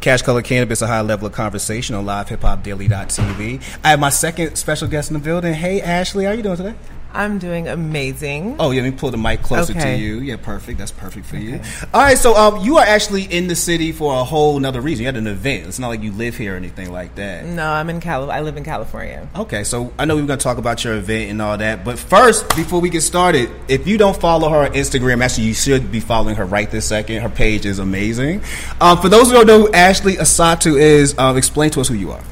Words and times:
Cash 0.00 0.22
Color 0.22 0.42
Cannabis, 0.42 0.80
a 0.80 0.86
high 0.86 1.02
level 1.02 1.26
of 1.26 1.32
conversation 1.32 1.94
on 1.94 2.06
livehiphopdaily.tv. 2.06 3.62
I 3.84 3.90
have 3.90 4.00
my 4.00 4.08
second 4.08 4.56
special 4.56 4.88
guest 4.88 5.10
in 5.10 5.14
the 5.14 5.20
building. 5.20 5.52
Hey, 5.52 5.82
Ashley, 5.82 6.24
how 6.24 6.30
are 6.30 6.34
you 6.34 6.42
doing 6.42 6.56
today? 6.56 6.74
I'm 7.12 7.38
doing 7.38 7.66
amazing. 7.68 8.56
Oh, 8.58 8.70
yeah, 8.70 8.82
let 8.82 8.92
me 8.92 8.96
pull 8.98 9.10
the 9.10 9.16
mic 9.16 9.42
closer 9.42 9.72
Okay. 9.72 9.96
to 9.96 10.02
you. 10.02 10.20
Yeah, 10.20 10.36
perfect. 10.36 10.78
That's 10.78 10.92
perfect 10.92 11.26
for 11.26 11.36
you. 11.36 11.60
All 11.92 12.00
right, 12.02 12.16
so 12.16 12.36
um, 12.36 12.64
you 12.64 12.76
are 12.78 12.84
actually 12.84 13.22
in 13.24 13.48
the 13.48 13.56
city 13.56 13.92
for 13.92 14.18
a 14.20 14.24
whole 14.24 14.58
nother 14.60 14.80
reason. 14.80 15.02
You 15.02 15.06
had 15.06 15.16
an 15.16 15.26
event. 15.26 15.66
It's 15.66 15.78
not 15.78 15.88
like 15.88 16.02
you 16.02 16.12
live 16.12 16.36
here 16.36 16.54
or 16.54 16.56
anything 16.56 16.92
like 16.92 17.16
that. 17.16 17.44
No, 17.44 17.66
I'm 17.68 17.90
in 17.90 18.00
Cal. 18.00 18.30
I 18.30 18.40
live 18.40 18.56
in 18.56 18.64
California. 18.64 19.28
Okay, 19.36 19.64
so 19.64 19.92
I 19.98 20.04
know 20.04 20.16
we 20.16 20.22
are 20.22 20.26
going 20.26 20.38
to 20.38 20.42
talk 20.42 20.58
about 20.58 20.84
your 20.84 20.94
event 20.94 21.30
and 21.30 21.42
all 21.42 21.58
that, 21.58 21.84
but 21.84 21.98
first, 21.98 22.48
before 22.56 22.80
we 22.80 22.90
get 22.90 23.00
started, 23.02 23.50
if 23.68 23.86
you 23.86 23.98
don't 23.98 24.16
follow 24.18 24.48
her 24.48 24.58
on 24.66 24.72
Instagram, 24.74 25.22
actually, 25.24 25.44
you 25.48 25.54
should 25.54 25.90
be 25.90 26.00
following 26.00 26.36
her 26.36 26.44
right 26.46 26.70
this 26.70 26.86
second. 26.86 27.20
Her 27.22 27.28
page 27.28 27.66
is 27.66 27.78
amazing. 27.78 28.42
Um, 28.80 28.98
for 29.00 29.08
those 29.08 29.26
who 29.28 29.32
don't 29.34 29.46
know 29.46 29.60
who 29.66 29.72
Ashley 29.72 30.14
Asatu 30.14 30.78
is, 30.80 31.18
um, 31.18 31.36
explain 31.36 31.70
to 31.70 31.80
us 31.80 31.88
who 31.88 31.94
you 31.94 32.12
are. 32.12 32.22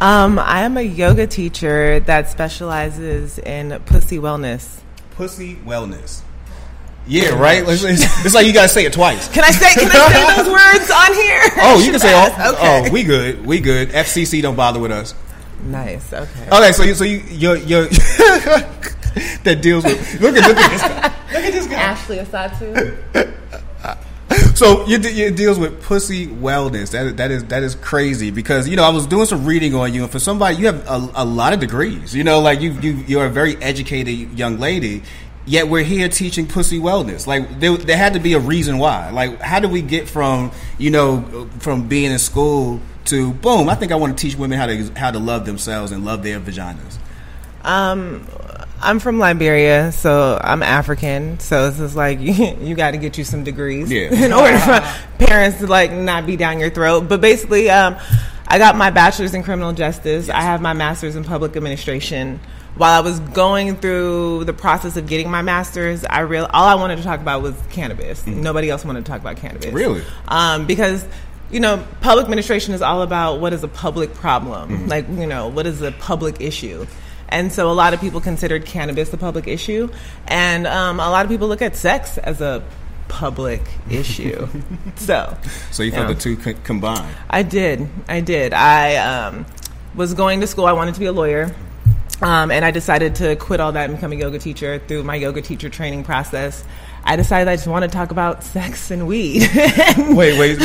Um, 0.00 0.38
I 0.38 0.60
am 0.62 0.76
a 0.76 0.82
yoga 0.82 1.26
teacher 1.26 2.00
that 2.00 2.30
specializes 2.30 3.38
in 3.38 3.80
pussy 3.86 4.18
wellness. 4.18 4.80
Pussy 5.16 5.56
Wellness. 5.56 6.22
Yeah, 7.08 7.30
right. 7.30 7.64
It's, 7.66 7.82
it's, 7.82 8.24
it's 8.24 8.34
like 8.34 8.46
you 8.46 8.52
gotta 8.52 8.68
say 8.68 8.84
it 8.84 8.92
twice. 8.92 9.28
Can 9.32 9.42
I 9.42 9.50
say? 9.50 9.72
Can 9.74 9.90
I 9.90 10.12
say 10.12 10.36
those 10.42 10.52
words 10.52 10.90
on 10.90 11.14
here? 11.14 11.40
Oh, 11.62 11.82
you 11.82 11.90
can 11.90 11.98
say, 12.00 12.12
oh, 12.38 12.52
Okay. 12.54 12.88
oh, 12.88 12.92
we 12.92 13.02
good, 13.02 13.44
we 13.44 13.60
good. 13.60 13.88
FCC 13.88 14.40
don't 14.42 14.54
bother 14.56 14.78
with 14.78 14.92
us. 14.92 15.14
Nice. 15.64 16.12
Okay. 16.12 16.48
Okay, 16.52 16.72
so 16.72 16.82
you, 16.84 16.94
so 16.94 17.04
you, 17.04 17.18
you're, 17.30 17.56
you're 17.56 17.84
that 17.88 19.58
deals 19.60 19.82
with. 19.84 20.20
Look 20.20 20.36
at, 20.36 20.46
look 20.48 20.56
at 20.58 20.70
this 20.70 20.82
guy. 20.82 21.02
Look 21.32 21.44
at 21.44 21.52
this 21.52 21.66
guy. 21.66 21.74
Ashley 21.74 22.18
Asatu. 22.18 23.34
So 24.58 24.84
it 24.88 25.36
deals 25.36 25.56
with 25.56 25.80
pussy 25.84 26.26
wellness. 26.26 26.90
That 26.90 27.16
that 27.18 27.30
is 27.30 27.44
that 27.44 27.62
is 27.62 27.76
crazy 27.76 28.32
because 28.32 28.68
you 28.68 28.74
know 28.74 28.82
I 28.82 28.88
was 28.88 29.06
doing 29.06 29.26
some 29.26 29.46
reading 29.46 29.72
on 29.76 29.94
you, 29.94 30.02
and 30.02 30.10
for 30.10 30.18
somebody 30.18 30.56
you 30.56 30.66
have 30.66 30.84
a, 30.88 31.10
a 31.14 31.24
lot 31.24 31.52
of 31.52 31.60
degrees. 31.60 32.12
You 32.12 32.24
know, 32.24 32.40
like 32.40 32.60
you 32.60 32.72
you 32.72 32.94
you're 33.06 33.26
a 33.26 33.30
very 33.30 33.56
educated 33.58 34.36
young 34.36 34.58
lady. 34.58 35.02
Yet 35.46 35.68
we're 35.68 35.84
here 35.84 36.08
teaching 36.08 36.48
pussy 36.48 36.80
wellness. 36.80 37.24
Like 37.24 37.60
there, 37.60 37.76
there 37.76 37.96
had 37.96 38.14
to 38.14 38.18
be 38.18 38.32
a 38.32 38.40
reason 38.40 38.78
why. 38.78 39.10
Like 39.10 39.40
how 39.40 39.60
do 39.60 39.68
we 39.68 39.80
get 39.80 40.08
from 40.08 40.50
you 40.76 40.90
know 40.90 41.48
from 41.60 41.86
being 41.86 42.10
in 42.10 42.18
school 42.18 42.80
to 43.04 43.32
boom? 43.34 43.68
I 43.68 43.76
think 43.76 43.92
I 43.92 43.94
want 43.94 44.18
to 44.18 44.20
teach 44.20 44.36
women 44.36 44.58
how 44.58 44.66
to 44.66 44.92
how 44.96 45.12
to 45.12 45.20
love 45.20 45.46
themselves 45.46 45.92
and 45.92 46.04
love 46.04 46.24
their 46.24 46.40
vaginas. 46.40 46.98
Um, 47.62 48.26
I'm 48.80 49.00
from 49.00 49.18
Liberia, 49.18 49.92
so 49.92 50.38
I'm 50.42 50.62
African. 50.62 51.40
So 51.40 51.68
it's 51.68 51.78
just 51.78 51.96
like 51.96 52.20
you, 52.20 52.32
you 52.60 52.74
got 52.74 52.92
to 52.92 52.98
get 52.98 53.18
you 53.18 53.24
some 53.24 53.44
degrees 53.44 53.90
Yeah. 53.90 54.12
in 54.24 54.32
order 54.32 54.58
for 54.58 54.80
parents 55.24 55.58
to 55.58 55.66
like 55.66 55.92
not 55.92 56.26
be 56.26 56.36
down 56.36 56.58
your 56.58 56.70
throat. 56.70 57.08
But 57.08 57.20
basically, 57.20 57.70
um, 57.70 57.96
I 58.46 58.58
got 58.58 58.76
my 58.76 58.90
bachelor's 58.90 59.34
in 59.34 59.42
criminal 59.42 59.72
justice. 59.72 60.28
I 60.28 60.42
have 60.42 60.60
my 60.60 60.72
master's 60.72 61.16
in 61.16 61.24
public 61.24 61.56
administration. 61.56 62.40
While 62.76 62.96
I 62.96 63.00
was 63.00 63.18
going 63.20 63.74
through 63.76 64.44
the 64.44 64.52
process 64.52 64.96
of 64.96 65.08
getting 65.08 65.28
my 65.30 65.42
master's, 65.42 66.04
I 66.04 66.20
real 66.20 66.46
all 66.52 66.66
I 66.66 66.76
wanted 66.76 66.96
to 66.98 67.02
talk 67.02 67.20
about 67.20 67.42
was 67.42 67.56
cannabis. 67.70 68.24
Nobody 68.24 68.70
else 68.70 68.84
wanted 68.84 69.04
to 69.04 69.10
talk 69.10 69.20
about 69.20 69.36
cannabis. 69.36 69.72
Really? 69.72 70.04
Um, 70.28 70.66
because 70.66 71.04
you 71.50 71.58
know, 71.60 71.84
public 72.02 72.24
administration 72.24 72.74
is 72.74 72.82
all 72.82 73.02
about 73.02 73.40
what 73.40 73.52
is 73.52 73.64
a 73.64 73.68
public 73.68 74.14
problem, 74.14 74.86
like 74.86 75.08
you 75.08 75.26
know, 75.26 75.48
what 75.48 75.66
is 75.66 75.82
a 75.82 75.90
public 75.92 76.40
issue. 76.40 76.86
And 77.28 77.52
so 77.52 77.70
a 77.70 77.72
lot 77.74 77.92
of 77.94 78.00
people 78.00 78.20
considered 78.20 78.64
cannabis 78.64 79.12
a 79.12 79.16
public 79.18 79.46
issue, 79.46 79.90
and 80.26 80.66
um, 80.66 80.98
a 81.00 81.10
lot 81.10 81.24
of 81.26 81.30
people 81.30 81.48
look 81.48 81.60
at 81.62 81.76
sex 81.76 82.16
as 82.18 82.40
a 82.40 82.62
public 83.08 83.62
issue. 83.90 84.48
so, 84.96 85.36
So 85.70 85.82
you 85.82 85.90
felt 85.92 86.08
Yeah. 86.08 86.14
the 86.14 86.20
two 86.20 86.36
co- 86.36 86.54
combined. 86.64 87.14
I 87.30 87.42
did. 87.42 87.88
I 88.08 88.20
did. 88.20 88.52
I 88.54 88.96
um, 88.96 89.46
was 89.94 90.14
going 90.14 90.40
to 90.40 90.46
school. 90.46 90.66
I 90.66 90.72
wanted 90.72 90.94
to 90.94 91.00
be 91.00 91.06
a 91.06 91.12
lawyer. 91.12 91.54
Um, 92.20 92.50
and 92.50 92.64
I 92.64 92.72
decided 92.72 93.14
to 93.16 93.36
quit 93.36 93.60
all 93.60 93.70
that 93.72 93.88
and 93.88 93.96
become 93.96 94.10
a 94.10 94.16
yoga 94.16 94.40
teacher 94.40 94.80
through 94.88 95.04
my 95.04 95.14
yoga 95.14 95.40
teacher 95.40 95.68
training 95.68 96.02
process. 96.02 96.64
I 97.08 97.16
decided 97.16 97.48
I 97.48 97.56
just 97.56 97.66
want 97.66 97.84
to 97.84 97.88
talk 97.88 98.10
about 98.10 98.44
sex 98.44 98.90
and 98.90 99.06
weed. 99.08 99.48
Wait, 99.98 100.38
wait. 100.38 100.58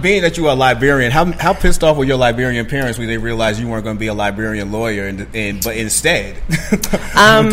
Being 0.00 0.22
that 0.22 0.38
you 0.38 0.46
are 0.46 0.52
a 0.52 0.54
Liberian, 0.54 1.12
how 1.12 1.26
how 1.32 1.52
pissed 1.52 1.84
off 1.84 1.98
were 1.98 2.04
your 2.04 2.16
Liberian 2.16 2.64
parents 2.64 2.98
when 2.98 3.06
they 3.06 3.18
realized 3.18 3.60
you 3.60 3.68
weren't 3.68 3.84
going 3.84 3.96
to 3.96 4.00
be 4.00 4.06
a 4.06 4.14
Liberian 4.14 4.72
lawyer, 4.72 5.06
and, 5.06 5.28
and 5.34 5.62
but 5.62 5.76
instead, 5.76 6.36
um? 7.16 7.50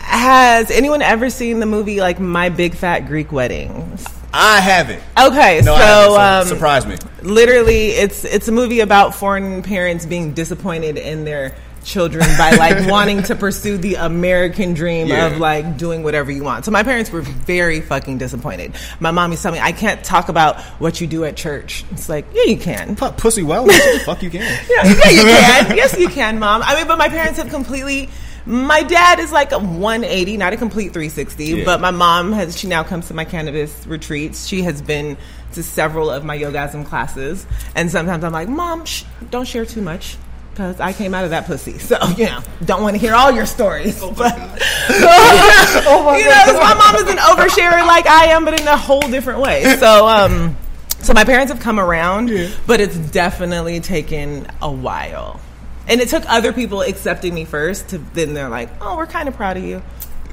Has 0.00 0.70
anyone 0.70 1.00
ever 1.00 1.30
seen 1.30 1.60
the 1.60 1.66
movie 1.66 2.00
like 2.00 2.20
My 2.20 2.50
Big 2.50 2.74
Fat 2.74 3.06
Greek 3.06 3.32
Wedding? 3.32 3.98
I 4.34 4.60
haven't. 4.60 5.02
Okay, 5.18 5.60
No, 5.64 5.74
so, 5.74 5.74
I 5.74 5.78
haven't. 5.78 6.12
So 6.12 6.20
um, 6.20 6.46
surprise 6.46 6.86
me. 6.86 6.96
literally 7.22 7.88
it's 7.88 8.24
it's 8.26 8.48
a 8.48 8.52
movie 8.52 8.80
about 8.80 9.14
foreign 9.14 9.62
parents 9.62 10.04
being 10.04 10.34
disappointed 10.34 10.98
in 10.98 11.24
their 11.24 11.54
children 11.84 12.24
by 12.38 12.52
like 12.52 12.88
wanting 12.90 13.22
to 13.24 13.34
pursue 13.34 13.76
the 13.76 13.96
American 13.96 14.74
dream 14.74 15.08
Yeah. 15.08 15.26
of 15.26 15.38
like 15.38 15.76
doing 15.76 16.02
whatever 16.02 16.30
you 16.30 16.44
want. 16.44 16.64
So 16.64 16.70
my 16.70 16.82
parents 16.82 17.10
were 17.10 17.22
very 17.22 17.80
fucking 17.80 18.18
disappointed. 18.18 18.74
My 19.00 19.10
mom 19.10 19.30
used 19.30 19.42
to 19.42 19.46
tell 19.48 19.52
me 19.52 19.60
I 19.60 19.72
can't 19.72 20.02
talk 20.04 20.28
about 20.28 20.60
what 20.80 21.00
you 21.00 21.06
do 21.06 21.24
at 21.24 21.36
church. 21.36 21.84
It's 21.90 22.08
like, 22.08 22.26
yeah, 22.32 22.44
you 22.44 22.56
can. 22.56 22.96
Pu- 22.96 23.12
Pussy 23.12 23.42
wellness. 23.42 24.04
Fuck 24.04 24.22
you 24.22 24.30
can. 24.30 24.40
Yeah, 24.70 24.84
yeah, 24.84 25.10
you 25.10 25.22
can. 25.22 25.76
Yes, 25.76 25.98
you 25.98 26.08
can, 26.08 26.38
mom. 26.38 26.62
I 26.64 26.76
mean, 26.76 26.86
but 26.86 26.98
my 26.98 27.08
parents 27.08 27.38
have 27.38 27.48
completely. 27.50 28.08
My 28.44 28.82
dad 28.82 29.20
is 29.20 29.30
like 29.30 29.52
a 29.52 29.58
180, 29.58 30.36
not 30.36 30.52
a 30.52 30.56
complete 30.56 30.92
360. 30.92 31.44
Yeah. 31.44 31.64
But 31.64 31.80
my 31.80 31.92
mom 31.92 32.32
has. 32.32 32.58
She 32.58 32.66
now 32.66 32.82
comes 32.82 33.06
to 33.08 33.14
my 33.14 33.24
cannabis 33.24 33.86
retreats. 33.86 34.46
She 34.46 34.62
has 34.62 34.82
been 34.82 35.16
to 35.52 35.62
several 35.62 36.10
of 36.10 36.24
my 36.24 36.36
yogasm 36.36 36.84
classes, 36.84 37.46
and 37.76 37.88
sometimes 37.90 38.24
I'm 38.24 38.32
like, 38.32 38.48
Mom, 38.48 38.84
shh, 38.84 39.04
don't 39.30 39.46
share 39.46 39.64
too 39.66 39.82
much. 39.82 40.16
Because 40.52 40.80
I 40.80 40.92
came 40.92 41.14
out 41.14 41.24
of 41.24 41.30
that 41.30 41.46
pussy, 41.46 41.78
so 41.78 41.96
you 42.16 42.26
know, 42.26 42.40
don't 42.64 42.82
want 42.82 42.94
to 42.94 43.00
hear 43.00 43.14
all 43.14 43.30
your 43.32 43.46
stories. 43.46 43.98
but 44.00 44.34
Oh 44.88 46.14
you 46.18 46.24
know, 46.24 46.42
'cause 46.44 46.58
my 46.60 46.74
mom 46.74 46.96
is 46.96 47.10
an 47.10 47.16
oversharer 47.18 47.86
like 47.86 48.06
I 48.06 48.26
am, 48.26 48.44
but 48.44 48.60
in 48.60 48.66
a 48.68 48.76
whole 48.76 49.00
different 49.00 49.40
way. 49.40 49.64
So, 49.78 50.06
um, 50.06 50.56
so 51.00 51.14
my 51.14 51.24
parents 51.24 51.50
have 51.52 51.60
come 51.60 51.80
around, 51.80 52.30
but 52.66 52.80
it's 52.80 52.96
definitely 52.96 53.80
taken 53.80 54.46
a 54.60 54.70
while. 54.70 55.40
And 55.88 56.00
it 56.00 56.08
took 56.08 56.24
other 56.28 56.52
people 56.52 56.82
accepting 56.82 57.34
me 57.34 57.44
first 57.44 57.88
to 57.88 57.98
then 57.98 58.34
they're 58.34 58.48
like, 58.48 58.68
"Oh, 58.80 58.96
we're 58.96 59.06
kind 59.06 59.28
of 59.28 59.36
proud 59.36 59.56
of 59.56 59.64
you." 59.64 59.82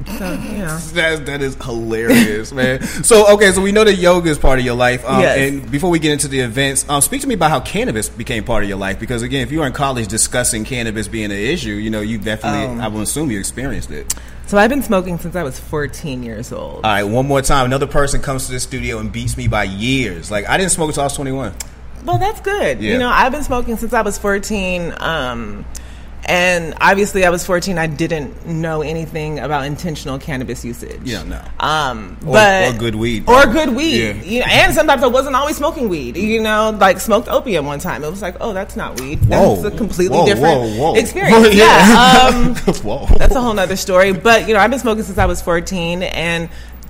So, 0.06 0.36
know. 0.36 0.80
That, 0.94 1.26
that 1.26 1.42
is 1.42 1.56
hilarious, 1.56 2.52
man. 2.52 2.82
So, 3.04 3.34
okay, 3.34 3.52
so 3.52 3.62
we 3.62 3.72
know 3.72 3.84
that 3.84 3.96
yoga 3.96 4.30
is 4.30 4.38
part 4.38 4.60
of 4.60 4.66
your 4.66 4.76
life. 4.76 5.04
Um, 5.06 5.22
Yes. 5.22 5.38
And 5.38 5.70
before 5.72 5.90
we 5.90 6.00
get 6.00 6.14
into 6.14 6.28
the 6.28 6.40
events, 6.40 6.88
um, 6.90 7.02
speak 7.02 7.22
to 7.22 7.28
me 7.28 7.36
about 7.36 7.50
how 7.52 7.60
cannabis 7.60 8.10
became 8.10 8.44
part 8.44 8.64
of 8.64 8.70
your 8.70 8.78
life. 8.78 9.00
Because, 9.00 9.22
again, 9.22 9.42
if 9.42 9.52
you 9.52 9.60
were 9.60 9.68
in 9.68 9.74
college 9.74 10.08
discussing 10.08 10.64
cannabis 10.66 11.08
being 11.08 11.26
an 11.26 11.32
issue, 11.32 11.72
you 11.72 11.90
know, 11.90 12.02
you 12.02 12.18
definitely, 12.18 12.66
Um, 12.66 12.82
I 12.82 12.88
would 12.88 13.04
assume 13.04 13.30
you 13.32 13.40
experienced 13.40 13.92
it. 13.92 14.14
So 14.48 14.58
I've 14.58 14.70
been 14.70 14.82
smoking 14.82 15.20
since 15.20 15.36
I 15.36 15.44
was 15.44 15.60
14 15.60 16.24
years 16.24 16.52
old. 16.52 16.78
All 16.78 16.82
right, 16.82 17.04
one 17.04 17.28
more 17.28 17.42
time. 17.42 17.66
Another 17.66 17.86
person 17.86 18.22
comes 18.22 18.48
to 18.48 18.52
the 18.54 18.60
studio 18.60 18.98
and 19.00 19.12
beats 19.12 19.38
me 19.38 19.48
by 19.48 19.66
years. 19.66 20.32
Like, 20.32 20.50
I 20.50 20.58
didn't 20.58 20.72
smoke 20.72 20.90
until 20.90 21.02
I 21.02 21.06
was 21.06 21.16
21. 21.16 21.54
Well, 22.06 22.18
that's 22.18 22.40
good. 22.42 22.82
Yeah. 22.82 22.94
You 22.94 22.98
know, 22.98 23.10
I've 23.10 23.32
been 23.32 23.44
smoking 23.44 23.78
since 23.78 23.94
I 23.94 24.02
was 24.02 24.18
14. 24.18 24.94
Um, 24.98 25.66
and 26.30 26.76
obviously, 26.80 27.26
I 27.26 27.30
was 27.32 27.46
14. 27.46 27.78
I 27.78 27.88
didn't 27.88 28.46
know 28.46 28.82
anything 28.84 29.40
about 29.40 29.66
intentional 29.66 30.20
cannabis 30.20 30.64
usage. 30.64 31.02
You 31.04 31.18
don't. 31.18 31.34
Um, 31.60 32.18
Or- 32.26 32.34
but 32.34 32.76
or 32.76 32.78
good 32.78 32.96
weed, 32.96 33.28
or 33.28 33.46
good 33.48 33.70
weed. 33.76 33.98
Yeah. 33.98 34.14
You 34.24 34.40
know, 34.42 34.46
and 34.50 34.74
sometimes 34.74 35.04
I 35.04 35.08
wasn't 35.08 35.36
always 35.36 35.58
smoking 35.58 35.90
weed. 35.90 36.16
You 36.16 36.42
know, 36.42 36.70
like 36.80 37.00
smoked 37.00 37.28
opium 37.28 37.66
one 37.66 37.80
time. 37.80 38.04
It 38.04 38.10
was 38.12 38.22
like, 38.22 38.36
oh, 38.40 38.54
that's 38.54 38.76
not 38.76 39.00
weed. 39.02 39.20
That's 39.22 39.62
Whoa. 39.62 39.68
a 39.68 39.72
completely 39.72 40.18
Whoa, 40.18 40.26
different 40.26 40.62
whoa, 40.62 40.92
whoa. 40.94 40.96
experience. 40.96 41.54
Yeah. 41.56 41.88
yeah. 41.88 42.28
Um, 42.38 42.56
Whoa. 42.84 43.08
that's 43.18 43.36
a 43.36 43.42
whole 43.42 43.54
nother 43.54 43.76
story. 43.76 44.14
But 44.14 44.48
you 44.48 44.54
know, 44.54 44.60
I've 44.60 44.70
been 44.70 44.80
smoking 44.80 45.04
since 45.04 45.18
I 45.18 45.26
was 45.26 45.42
14, 45.42 46.04
and 46.04 46.50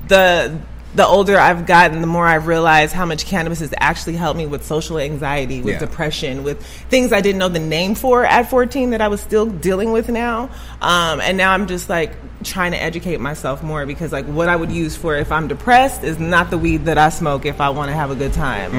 the 0.10 0.60
the 0.96 1.06
older 1.06 1.38
I've 1.38 1.68
gotten, 1.68 2.02
the 2.02 2.08
more 2.08 2.26
I've 2.26 2.48
realized 2.48 2.94
how 2.94 3.06
much 3.06 3.26
cannabis 3.26 3.60
has 3.60 3.74
actually 3.78 4.16
helped 4.16 4.38
me 4.38 4.48
with 4.48 4.66
social 4.66 4.98
anxiety, 4.98 5.62
with 5.62 5.76
Yeah. 5.76 5.80
depression, 5.80 6.44
with 6.44 6.66
things 6.90 7.14
I 7.14 7.22
didn't 7.22 7.38
know 7.38 7.48
the 7.50 7.60
name 7.60 7.94
for 7.94 8.26
at 8.26 8.50
14 8.50 8.90
that 8.90 9.02
I 9.02 9.08
was 9.08 9.22
still 9.22 9.46
dealing 9.46 9.92
with 9.92 10.10
now. 10.10 10.50
Um, 10.82 11.22
and 11.22 11.38
now 11.38 11.52
I'm 11.52 11.68
just 11.68 11.90
like 11.90 12.14
trying 12.44 12.72
to 12.72 12.82
educate 12.82 13.20
myself 13.20 13.62
more 13.62 13.86
because 13.86 14.12
like 14.12 14.26
what 14.26 14.50
I 14.50 14.56
would 14.56 14.72
use 14.72 14.96
for 14.96 15.16
if 15.16 15.32
I'm 15.32 15.48
depressed 15.48 16.04
is 16.04 16.20
not 16.20 16.50
the 16.50 16.58
weed 16.58 16.86
that 16.86 16.98
I 16.98 17.10
smoke 17.10 17.46
if 17.46 17.60
I 17.60 17.70
want 17.70 17.90
to 17.90 17.96
have 17.96 18.12
a 18.12 18.16
good 18.16 18.34
time 18.34 18.74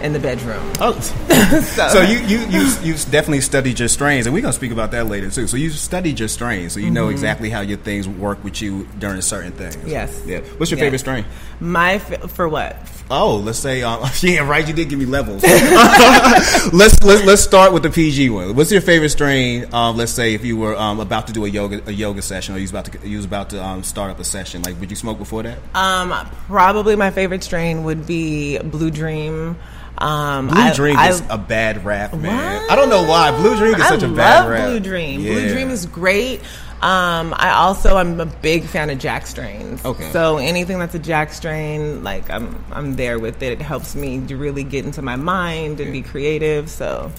in 0.00 0.12
the 0.12 0.18
bedroom. 0.18 0.72
Oh. 0.80 0.98
so 1.92 2.00
you, 2.02 2.18
you 2.20 2.38
you 2.48 2.74
you 2.82 2.94
definitely 3.10 3.40
studied 3.40 3.78
your 3.78 3.88
strains, 3.88 4.26
and 4.26 4.34
we're 4.34 4.40
gonna 4.42 4.52
speak 4.52 4.72
about 4.72 4.90
that 4.92 5.06
later 5.06 5.30
too. 5.30 5.46
So 5.46 5.56
you 5.56 5.70
studied 5.70 6.18
your 6.18 6.28
strains, 6.28 6.72
so 6.72 6.80
you 6.80 6.90
know 6.90 7.08
exactly 7.08 7.50
how 7.50 7.60
your 7.60 7.78
things 7.78 8.08
work 8.08 8.42
with 8.42 8.60
you 8.62 8.88
during 8.98 9.20
certain 9.20 9.52
things. 9.52 9.76
Mm-hmm. 9.76 9.88
Yes. 9.88 10.22
Yeah. 10.26 10.40
What's 10.56 10.70
your 10.70 10.78
Yeah. 10.78 10.84
favorite 10.86 10.98
strain? 10.98 11.24
My 11.60 11.94
f- 11.94 12.30
for 12.32 12.48
what? 12.48 12.76
Oh, 13.10 13.36
let's 13.36 13.58
say, 13.58 13.82
um, 13.82 14.02
yeah, 14.20 14.40
right. 14.48 14.66
You 14.66 14.72
did 14.72 14.88
give 14.88 14.98
me 14.98 15.04
levels. 15.04 15.42
let's 16.72 17.02
let's 17.02 17.24
let's 17.24 17.42
start 17.42 17.72
with 17.72 17.82
the 17.82 17.90
PG 17.90 18.30
one. 18.30 18.54
What's 18.56 18.72
your 18.72 18.80
favorite 18.80 19.10
strain? 19.10 19.72
Um, 19.74 19.96
let's 19.96 20.12
say 20.12 20.34
if 20.34 20.44
you 20.44 20.56
were 20.56 20.76
um, 20.76 21.00
about 21.00 21.26
to 21.26 21.32
do 21.32 21.44
a 21.44 21.48
yoga 21.48 21.82
a 21.86 21.92
yoga 21.92 22.22
session, 22.22 22.54
or 22.54 22.58
you 22.58 22.62
was 22.64 22.70
about 22.70 22.86
to 22.86 22.98
you 23.04 23.16
was 23.16 23.24
about 23.26 23.50
to 23.50 23.62
um, 23.62 23.82
start 23.82 24.10
up 24.10 24.18
a 24.20 24.24
session. 24.24 24.62
Like, 24.62 24.78
would 24.80 24.90
you 24.90 24.96
smoke 24.96 25.18
before 25.18 25.42
that? 25.42 25.58
Um, 25.74 26.10
probably 26.46 26.96
my 26.96 27.10
favorite 27.10 27.42
strain 27.44 27.84
would 27.84 28.06
be 28.06 28.58
Blue 28.58 28.90
Dream. 28.90 29.56
Um, 29.98 30.48
Blue 30.48 30.60
I- 30.60 30.72
Dream 30.74 30.96
I- 30.96 31.08
is 31.10 31.22
a 31.28 31.38
bad 31.38 31.84
rap, 31.84 32.14
man. 32.14 32.62
What? 32.62 32.70
I 32.72 32.76
don't 32.76 32.88
know 32.88 33.04
why. 33.04 33.30
Blue 33.36 33.56
Dream 33.56 33.74
is 33.74 33.82
I 33.82 33.88
such 33.88 34.02
a 34.02 34.06
love 34.08 34.16
bad 34.16 34.48
rap. 34.48 34.68
Blue 34.68 34.80
Dream. 34.80 35.20
Yeah. 35.20 35.32
Blue 35.34 35.48
Dream 35.50 35.70
is 35.70 35.86
great. 35.86 36.40
Um, 36.80 37.32
I 37.36 37.50
also 37.52 37.96
I'm 37.96 38.18
a 38.18 38.26
big 38.26 38.64
fan 38.64 38.90
of 38.90 38.98
Jack 38.98 39.28
strains. 39.28 39.84
Okay. 39.84 40.10
So 40.10 40.38
anything 40.38 40.80
that's 40.80 40.96
a 40.96 40.98
Jack 40.98 41.32
strain, 41.32 42.02
like 42.02 42.28
I'm 42.28 42.64
I'm 42.72 42.96
there 42.96 43.20
with 43.20 43.40
it. 43.42 43.52
It 43.52 43.62
helps 43.62 43.94
me 43.94 44.26
to 44.26 44.36
really 44.36 44.64
get 44.64 44.84
into 44.84 45.00
my 45.00 45.14
mind 45.14 45.78
and 45.78 45.92
be 45.92 46.02
creative. 46.02 46.68
So 46.68 47.12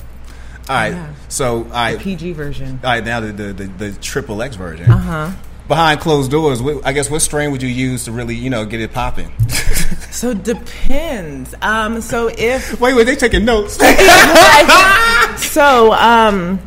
All 0.67 0.75
right. 0.75 0.89
Yeah. 0.91 1.13
So, 1.29 1.59
all 1.63 1.69
right. 1.69 1.97
PG 1.97 2.33
version. 2.33 2.81
All 2.83 2.89
right, 2.89 3.05
now 3.05 3.21
the 3.21 3.31
the 3.31 3.53
the, 3.53 3.63
the 3.67 3.91
triple 4.01 4.41
X 4.41 4.57
version. 4.57 4.91
Uh 4.91 4.95
Uh-huh. 4.95 5.27
huh. 5.29 5.33
Behind 5.67 5.99
closed 5.99 6.29
doors, 6.29 6.61
what, 6.61 6.85
I 6.85 6.91
guess 6.91 7.09
what 7.09 7.21
strain 7.21 7.51
would 7.51 7.61
you 7.61 7.69
use 7.69 8.05
to 8.05 8.11
really, 8.11 8.35
you 8.35 8.49
know, 8.49 8.65
get 8.65 8.81
it 8.81 8.93
popping? 8.93 9.31
So 10.13 10.33
depends. 10.33 11.55
Um, 11.63 11.99
so 11.99 12.27
if 12.37 12.79
wait, 12.79 12.93
wait, 12.93 13.05
they 13.05 13.15
taking 13.15 13.45
notes. 13.45 13.73
so 15.37 15.91
um 15.91 16.59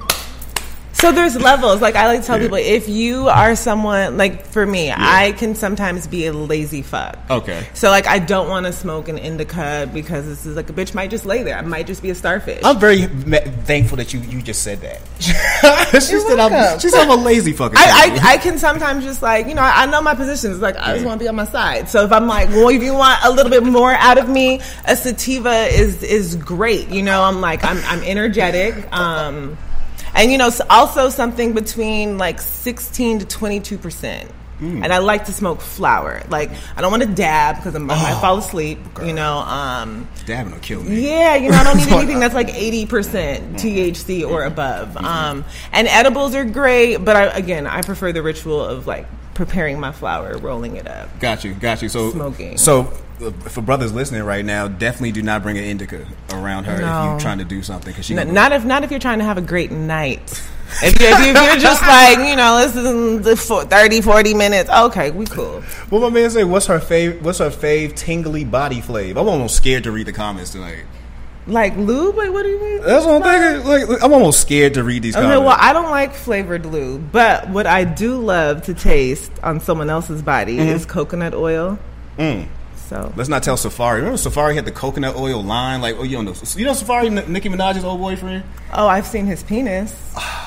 so 0.96 1.12
there's 1.12 1.37
levels. 1.37 1.81
Like 1.81 1.94
i 1.94 2.06
like 2.06 2.20
to 2.20 2.26
tell 2.26 2.38
people 2.38 2.56
if 2.56 2.88
you 2.88 3.28
are 3.28 3.54
someone 3.54 4.16
like 4.16 4.46
for 4.46 4.66
me 4.66 4.90
i 4.90 5.32
can 5.32 5.54
sometimes 5.54 6.06
be 6.06 6.26
a 6.26 6.32
lazy 6.32 6.82
fuck. 6.82 7.19
Okay. 7.31 7.66
so 7.75 7.90
like 7.90 8.06
i 8.06 8.19
don't 8.19 8.48
want 8.48 8.66
to 8.66 8.72
smoke 8.72 9.08
an 9.08 9.19
indica 9.19 9.88
because 9.93 10.26
this 10.26 10.46
is 10.46 10.56
like 10.56 10.70
a 10.70 10.72
bitch 10.72 10.94
might 10.94 11.10
just 11.10 11.26
lay 11.26 11.43
there. 11.43 11.56
I 11.56 11.62
might 11.62 11.87
just 11.87 12.02
be 12.02 12.10
a 12.10 12.14
starfish. 12.14 12.62
I'm 12.64 12.78
very 12.78 13.06
ma- 13.06 13.38
thankful 13.64 13.96
that 13.98 14.12
you 14.12 14.20
you 14.20 14.43
just 14.43 14.62
said 14.62 14.81
that. 14.81 15.00
she 15.20 15.32
You're 16.12 16.20
said 16.20 16.38
I'm, 16.38 16.78
she 16.78 16.88
said 16.88 17.02
I'm 17.02 17.19
a 17.19 17.22
lazy 17.22 17.52
fucker. 17.52 17.75
I, 17.76 18.19
I, 18.22 18.32
I 18.34 18.37
can 18.38 18.58
sometimes 18.58 19.04
just 19.04 19.22
like 19.22 19.46
you 19.46 19.54
know 19.54 19.62
I 19.62 19.87
know 19.87 20.00
my 20.02 20.14
positions 20.14 20.60
like 20.60 20.76
I 20.76 20.94
just 20.94 21.04
want 21.04 21.20
to 21.20 21.25
be 21.25 21.28
on 21.28 21.37
my 21.37 21.44
side. 21.44 21.88
So 21.88 22.04
if 22.04 22.12
I'm 22.12 22.26
like 22.26 22.49
well 22.50 22.69
if 22.69 22.82
you 22.82 22.94
want 22.94 23.22
a 23.25 23.31
little 23.31 23.50
bit 23.50 23.64
more 23.64 23.92
out 23.92 24.19
of 24.19 24.28
me 24.28 24.60
a 24.87 24.96
sativa 24.96 25.66
is 25.66 26.02
is 26.02 26.37
great. 26.37 26.88
You 26.88 27.02
know 27.02 27.22
I'm 27.22 27.40
like 27.40 27.64
I'm 27.64 27.78
I'm 27.84 28.02
energetic. 28.02 28.75
Um 28.92 29.58
and 30.16 30.32
you 30.32 30.38
know 30.38 30.50
also 30.70 31.08
something 31.08 31.52
between 31.52 32.18
like 32.18 32.40
16 32.40 33.20
to 33.20 33.26
22 33.26 33.78
percent 33.78 34.30
and 34.58 34.90
I 34.90 34.98
like 34.98 35.26
to 35.26 35.32
smoke 35.32 35.60
flower 35.60 36.22
like 36.30 36.50
I 36.76 36.80
don't 36.80 36.90
want 36.90 37.02
to 37.02 37.08
dab 37.10 37.56
because 37.56 37.74
I 37.74 37.78
might 37.78 38.18
fall 38.22 38.38
asleep 38.38 38.78
you 39.04 39.12
know 39.12 39.36
um 39.40 40.08
Dabbing 40.26 40.52
will 40.52 40.60
kill 40.60 40.82
me. 40.82 41.06
yeah, 41.06 41.36
you 41.36 41.50
know, 41.50 41.56
I 41.56 41.62
don't 41.62 41.76
need 41.76 41.88
anything 41.92 42.18
that's 42.18 42.34
like 42.34 42.48
80% 42.48 42.88
THC 43.54 44.28
or 44.28 44.42
above. 44.42 44.96
Um, 44.96 45.44
and 45.72 45.86
edibles 45.86 46.34
are 46.34 46.44
great, 46.44 46.96
but 46.96 47.14
I, 47.14 47.24
again, 47.26 47.66
I 47.66 47.82
prefer 47.82 48.10
the 48.12 48.22
ritual 48.22 48.60
of 48.60 48.88
like 48.88 49.06
preparing 49.34 49.78
my 49.78 49.92
flower, 49.92 50.36
rolling 50.38 50.76
it 50.76 50.88
up. 50.88 51.20
Got 51.20 51.44
you, 51.44 51.54
got 51.54 51.80
you. 51.80 51.88
So 51.88 52.10
Smoking. 52.10 52.58
So 52.58 52.92
for 53.48 53.62
brothers 53.62 53.92
listening 53.92 54.22
right 54.24 54.44
now, 54.44 54.68
definitely 54.68 55.12
do 55.12 55.22
not 55.22 55.42
bring 55.42 55.56
an 55.58 55.64
indica 55.64 56.06
around 56.30 56.64
her 56.64 56.74
if 56.74 56.80
you're 56.80 57.18
trying 57.20 57.38
to 57.38 57.44
do 57.44 57.62
something 57.62 57.92
because 57.92 58.04
she. 58.06 58.14
Not 58.14 58.52
if 58.52 58.64
not 58.64 58.84
if 58.84 58.90
you're 58.90 59.00
trying 59.00 59.18
to 59.20 59.24
have 59.24 59.38
a 59.38 59.42
great 59.42 59.70
night. 59.70 60.42
If 60.82 61.00
you're, 61.00 61.10
if 61.10 61.20
you're 61.36 61.58
just 61.60 61.80
like, 61.80 62.18
you 62.28 62.34
know, 62.34 62.56
listen 62.56 63.22
to 63.22 63.36
for 63.36 63.64
30, 63.64 64.00
40 64.00 64.34
minutes, 64.34 64.68
okay, 64.68 65.12
we 65.12 65.24
cool. 65.24 65.60
What 65.90 66.00
my 66.02 66.10
man 66.10 66.28
say? 66.28 66.42
What's 66.42 66.66
her 66.66 66.80
fave? 66.80 67.22
What's 67.22 67.38
her 67.38 67.50
fave 67.50 67.94
tingly 67.94 68.44
body 68.44 68.80
flavor? 68.80 69.20
I'm 69.20 69.28
almost 69.28 69.56
scared 69.56 69.84
to 69.84 69.92
read 69.92 70.08
the 70.08 70.12
comments 70.12 70.50
tonight. 70.50 70.82
Like 71.46 71.76
lube? 71.76 72.16
Wait, 72.16 72.30
what 72.30 72.42
do 72.42 72.48
you 72.48 72.60
mean? 72.60 72.82
That's 72.82 73.06
what 73.06 73.22
I'm 73.24 73.40
thinking. 73.40 73.68
Like, 73.70 73.86
like, 73.88 74.02
I'm 74.02 74.12
almost 74.12 74.40
scared 74.40 74.74
to 74.74 74.82
read 74.82 75.04
these 75.04 75.14
Okay, 75.14 75.22
comments. 75.22 75.46
well, 75.46 75.56
I 75.58 75.72
don't 75.72 75.92
like 75.92 76.12
flavored 76.12 76.66
lube, 76.66 77.12
but 77.12 77.48
what 77.48 77.68
I 77.68 77.84
do 77.84 78.16
love 78.20 78.62
to 78.62 78.74
taste 78.74 79.30
on 79.44 79.60
someone 79.60 79.88
else's 79.88 80.20
body 80.20 80.56
Mm-hmm. 80.56 80.68
is 80.70 80.84
coconut 80.84 81.32
oil. 81.32 81.78
Mm. 82.18 82.48
So 82.88 83.12
Let's 83.16 83.28
not 83.28 83.42
tell 83.42 83.56
Safaree. 83.56 83.96
Remember 83.96 84.16
Safaree 84.16 84.54
had 84.54 84.64
the 84.64 84.70
coconut 84.70 85.16
oil 85.16 85.42
line? 85.42 85.80
Like, 85.80 85.96
oh, 85.98 86.04
you 86.04 86.16
don't 86.16 86.24
know. 86.24 86.34
You 86.54 86.66
know 86.66 86.72
Safaree, 86.72 87.26
Nicki 87.28 87.48
Minaj's 87.48 87.82
old 87.82 88.00
boyfriend? 88.00 88.44
Oh, 88.72 88.86
I've 88.86 89.06
seen 89.06 89.26
his 89.26 89.42
penis. 89.42 89.92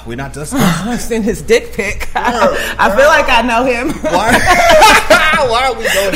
We're 0.05 0.15
not 0.15 0.33
just. 0.33 0.53
I've 0.55 1.01
seen 1.01 1.21
his 1.21 1.41
dick 1.41 1.73
pic. 1.73 2.09
I 2.15 2.95
feel 2.95 3.07
like 3.07 3.27
I 3.27 3.41
know 3.41 3.65
him. 3.65 3.91
Why? 4.03 4.31
Why 5.49 5.67
are 5.67 5.75
we 5.75 5.83
going 5.83 6.11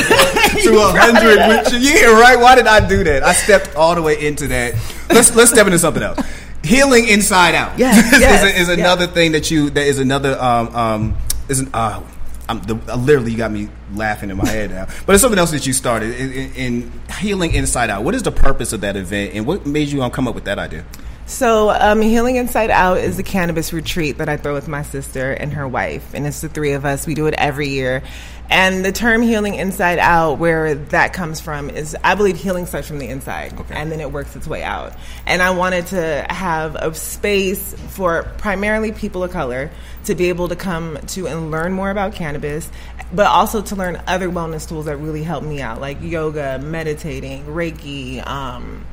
to 0.62 0.78
a 0.78 0.98
hundred? 0.98 1.82
Yeah, 1.82 2.18
right. 2.20 2.38
Why 2.38 2.54
did 2.54 2.66
I 2.66 2.86
do 2.86 3.04
that? 3.04 3.22
I 3.22 3.32
stepped 3.32 3.74
all 3.74 3.94
the 3.94 4.02
way 4.02 4.26
into 4.26 4.48
that. 4.48 4.74
Let's 5.10 5.34
let's 5.34 5.50
step 5.50 5.66
into 5.66 5.78
something 5.78 6.02
else. 6.02 6.20
Healing 6.62 7.06
inside 7.08 7.54
out. 7.54 7.78
Yes, 7.78 8.12
is, 8.12 8.20
yes, 8.20 8.44
is 8.44 8.68
yes. 8.68 8.78
another 8.78 9.06
thing 9.06 9.32
that 9.32 9.50
you. 9.50 9.70
That 9.70 9.86
is 9.86 9.98
another. 9.98 10.38
Um. 10.40 10.74
Um. 10.74 11.16
Is 11.48 11.60
an. 11.60 11.70
Uh, 11.74 12.02
the, 12.48 12.78
uh, 12.88 12.96
literally 12.96 13.32
you 13.32 13.38
got 13.38 13.50
me 13.50 13.68
laughing 13.94 14.30
in 14.30 14.36
my 14.36 14.46
head 14.46 14.70
now. 14.70 14.86
But 15.06 15.14
it's 15.14 15.22
something 15.22 15.38
else 15.38 15.50
that 15.52 15.66
you 15.66 15.72
started 15.72 16.18
in, 16.18 16.32
in, 16.32 16.54
in 16.54 16.92
healing 17.18 17.52
inside 17.54 17.90
out. 17.90 18.04
What 18.04 18.14
is 18.14 18.22
the 18.22 18.32
purpose 18.32 18.72
of 18.72 18.80
that 18.82 18.96
event, 18.96 19.34
and 19.34 19.46
what 19.46 19.66
made 19.66 19.88
you 19.88 20.08
come 20.10 20.28
up 20.28 20.34
with 20.34 20.44
that 20.44 20.58
idea? 20.58 20.84
So, 21.26 21.70
um, 21.70 22.02
Healing 22.02 22.36
Inside 22.36 22.68
Out 22.68 22.98
is 22.98 23.16
the 23.16 23.22
cannabis 23.22 23.72
retreat 23.72 24.18
that 24.18 24.28
I 24.28 24.36
throw 24.36 24.52
with 24.52 24.68
my 24.68 24.82
sister 24.82 25.32
and 25.32 25.54
her 25.54 25.66
wife, 25.66 26.12
and 26.12 26.26
it's 26.26 26.42
the 26.42 26.50
three 26.50 26.72
of 26.72 26.84
us. 26.84 27.06
We 27.06 27.14
do 27.14 27.26
it 27.26 27.34
every 27.38 27.70
year. 27.70 28.02
And 28.50 28.84
the 28.84 28.92
term 28.92 29.22
healing 29.22 29.54
inside 29.54 29.98
out, 29.98 30.38
where 30.38 30.74
that 30.74 31.12
comes 31.12 31.40
from, 31.40 31.70
is 31.70 31.96
I 32.04 32.14
believe 32.14 32.36
healing 32.36 32.66
starts 32.66 32.86
from 32.86 32.98
the 32.98 33.08
inside 33.08 33.58
Okay. 33.58 33.74
and 33.74 33.90
then 33.90 34.00
it 34.00 34.12
works 34.12 34.36
its 34.36 34.46
way 34.46 34.62
out. 34.62 34.92
And 35.26 35.42
I 35.42 35.50
wanted 35.50 35.86
to 35.88 36.26
have 36.28 36.76
a 36.76 36.94
space 36.94 37.74
for 37.88 38.24
primarily 38.38 38.92
people 38.92 39.24
of 39.24 39.30
color 39.32 39.70
to 40.04 40.14
be 40.14 40.28
able 40.28 40.48
to 40.48 40.56
come 40.56 40.98
to 41.08 41.26
and 41.26 41.50
learn 41.50 41.72
more 41.72 41.90
about 41.90 42.14
cannabis, 42.14 42.70
but 43.12 43.26
also 43.26 43.62
to 43.62 43.76
learn 43.76 44.00
other 44.06 44.28
wellness 44.28 44.68
tools 44.68 44.84
that 44.84 44.98
really 44.98 45.22
help 45.22 45.42
me 45.42 45.62
out, 45.62 45.80
like 45.80 45.98
yoga, 46.02 46.58
meditating, 46.58 47.44
Reiki, 47.46 48.24
um, 48.26 48.84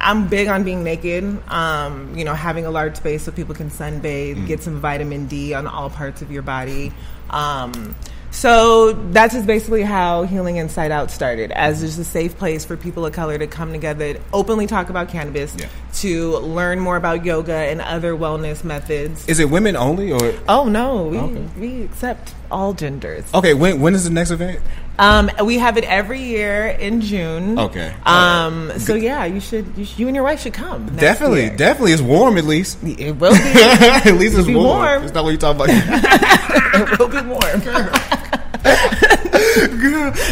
I'm 0.00 0.28
big 0.28 0.48
on 0.48 0.62
being 0.64 0.84
naked. 0.84 1.24
Um, 1.50 2.16
you 2.16 2.24
know, 2.24 2.34
having 2.34 2.66
a 2.66 2.70
large 2.70 2.96
space 2.96 3.24
so 3.24 3.32
people 3.32 3.54
can 3.54 3.70
sunbathe, 3.70 4.46
get 4.46 4.62
some 4.62 4.80
vitamin 4.80 5.26
D 5.26 5.54
on 5.54 5.66
all 5.66 5.90
parts 5.90 6.22
of 6.22 6.30
your 6.30 6.42
body. 6.42 6.92
Um, 7.30 7.94
so 8.30 8.92
that's 9.12 9.34
just 9.34 9.46
basically 9.46 9.82
how 9.82 10.24
Healing 10.24 10.56
Inside 10.56 10.90
Out 10.90 11.10
started, 11.10 11.52
as 11.52 11.76
mm-hmm. 11.78 11.86
just 11.86 11.98
a 11.98 12.04
safe 12.04 12.36
place 12.36 12.64
for 12.64 12.76
people 12.76 13.06
of 13.06 13.12
color 13.12 13.38
to 13.38 13.46
come 13.46 13.72
together, 13.72 14.16
openly 14.32 14.66
talk 14.66 14.90
about 14.90 15.08
cannabis, 15.08 15.54
Yeah. 15.58 15.66
to 15.94 16.36
learn 16.38 16.78
more 16.80 16.96
about 16.96 17.24
yoga 17.24 17.54
and 17.54 17.80
other 17.80 18.12
wellness 18.14 18.62
methods. 18.64 19.26
Is 19.28 19.38
it 19.38 19.48
women 19.50 19.76
only, 19.76 20.12
or 20.12 20.34
Oh 20.48 20.68
no, 20.68 21.04
we, 21.04 21.18
Okay. 21.18 21.46
we 21.58 21.82
accept 21.82 22.34
all 22.50 22.72
genders. 22.74 23.24
okay? 23.34 23.54
When 23.54 23.80
when 23.80 23.94
is 23.94 24.04
the 24.04 24.10
next 24.10 24.30
event? 24.30 24.60
Um, 24.98 25.30
we 25.44 25.58
have 25.58 25.76
it 25.76 25.84
every 25.84 26.22
year 26.22 26.66
in 26.68 27.00
June. 27.02 27.58
Okay. 27.58 27.94
Um, 28.06 28.72
so 28.78 28.94
yeah, 28.94 29.24
you 29.26 29.40
should, 29.40 29.66
you, 29.76 29.84
should, 29.84 29.98
you 29.98 30.06
and 30.06 30.14
your 30.14 30.24
wife 30.24 30.40
should 30.40 30.54
come. 30.54 30.86
next 30.86 30.96
Definitely, 31.00 31.42
year. 31.44 31.56
definitely. 31.56 31.92
It's 31.92 32.02
warm 32.02 32.38
at 32.38 32.44
least. 32.44 32.78
It 32.82 33.12
will 33.12 33.32
be. 33.32 33.38
at 33.44 34.14
least 34.14 34.38
it's 34.38 34.46
be 34.46 34.54
warm. 34.54 34.66
warm. 34.78 35.02
It's 35.04 35.12
not 35.12 35.24
what 35.24 35.30
you're 35.30 35.38
talking 35.38 35.62
about. 35.62 35.68
it 36.92 36.98
will 36.98 37.08
be 37.08 37.20
warm. 37.20 37.62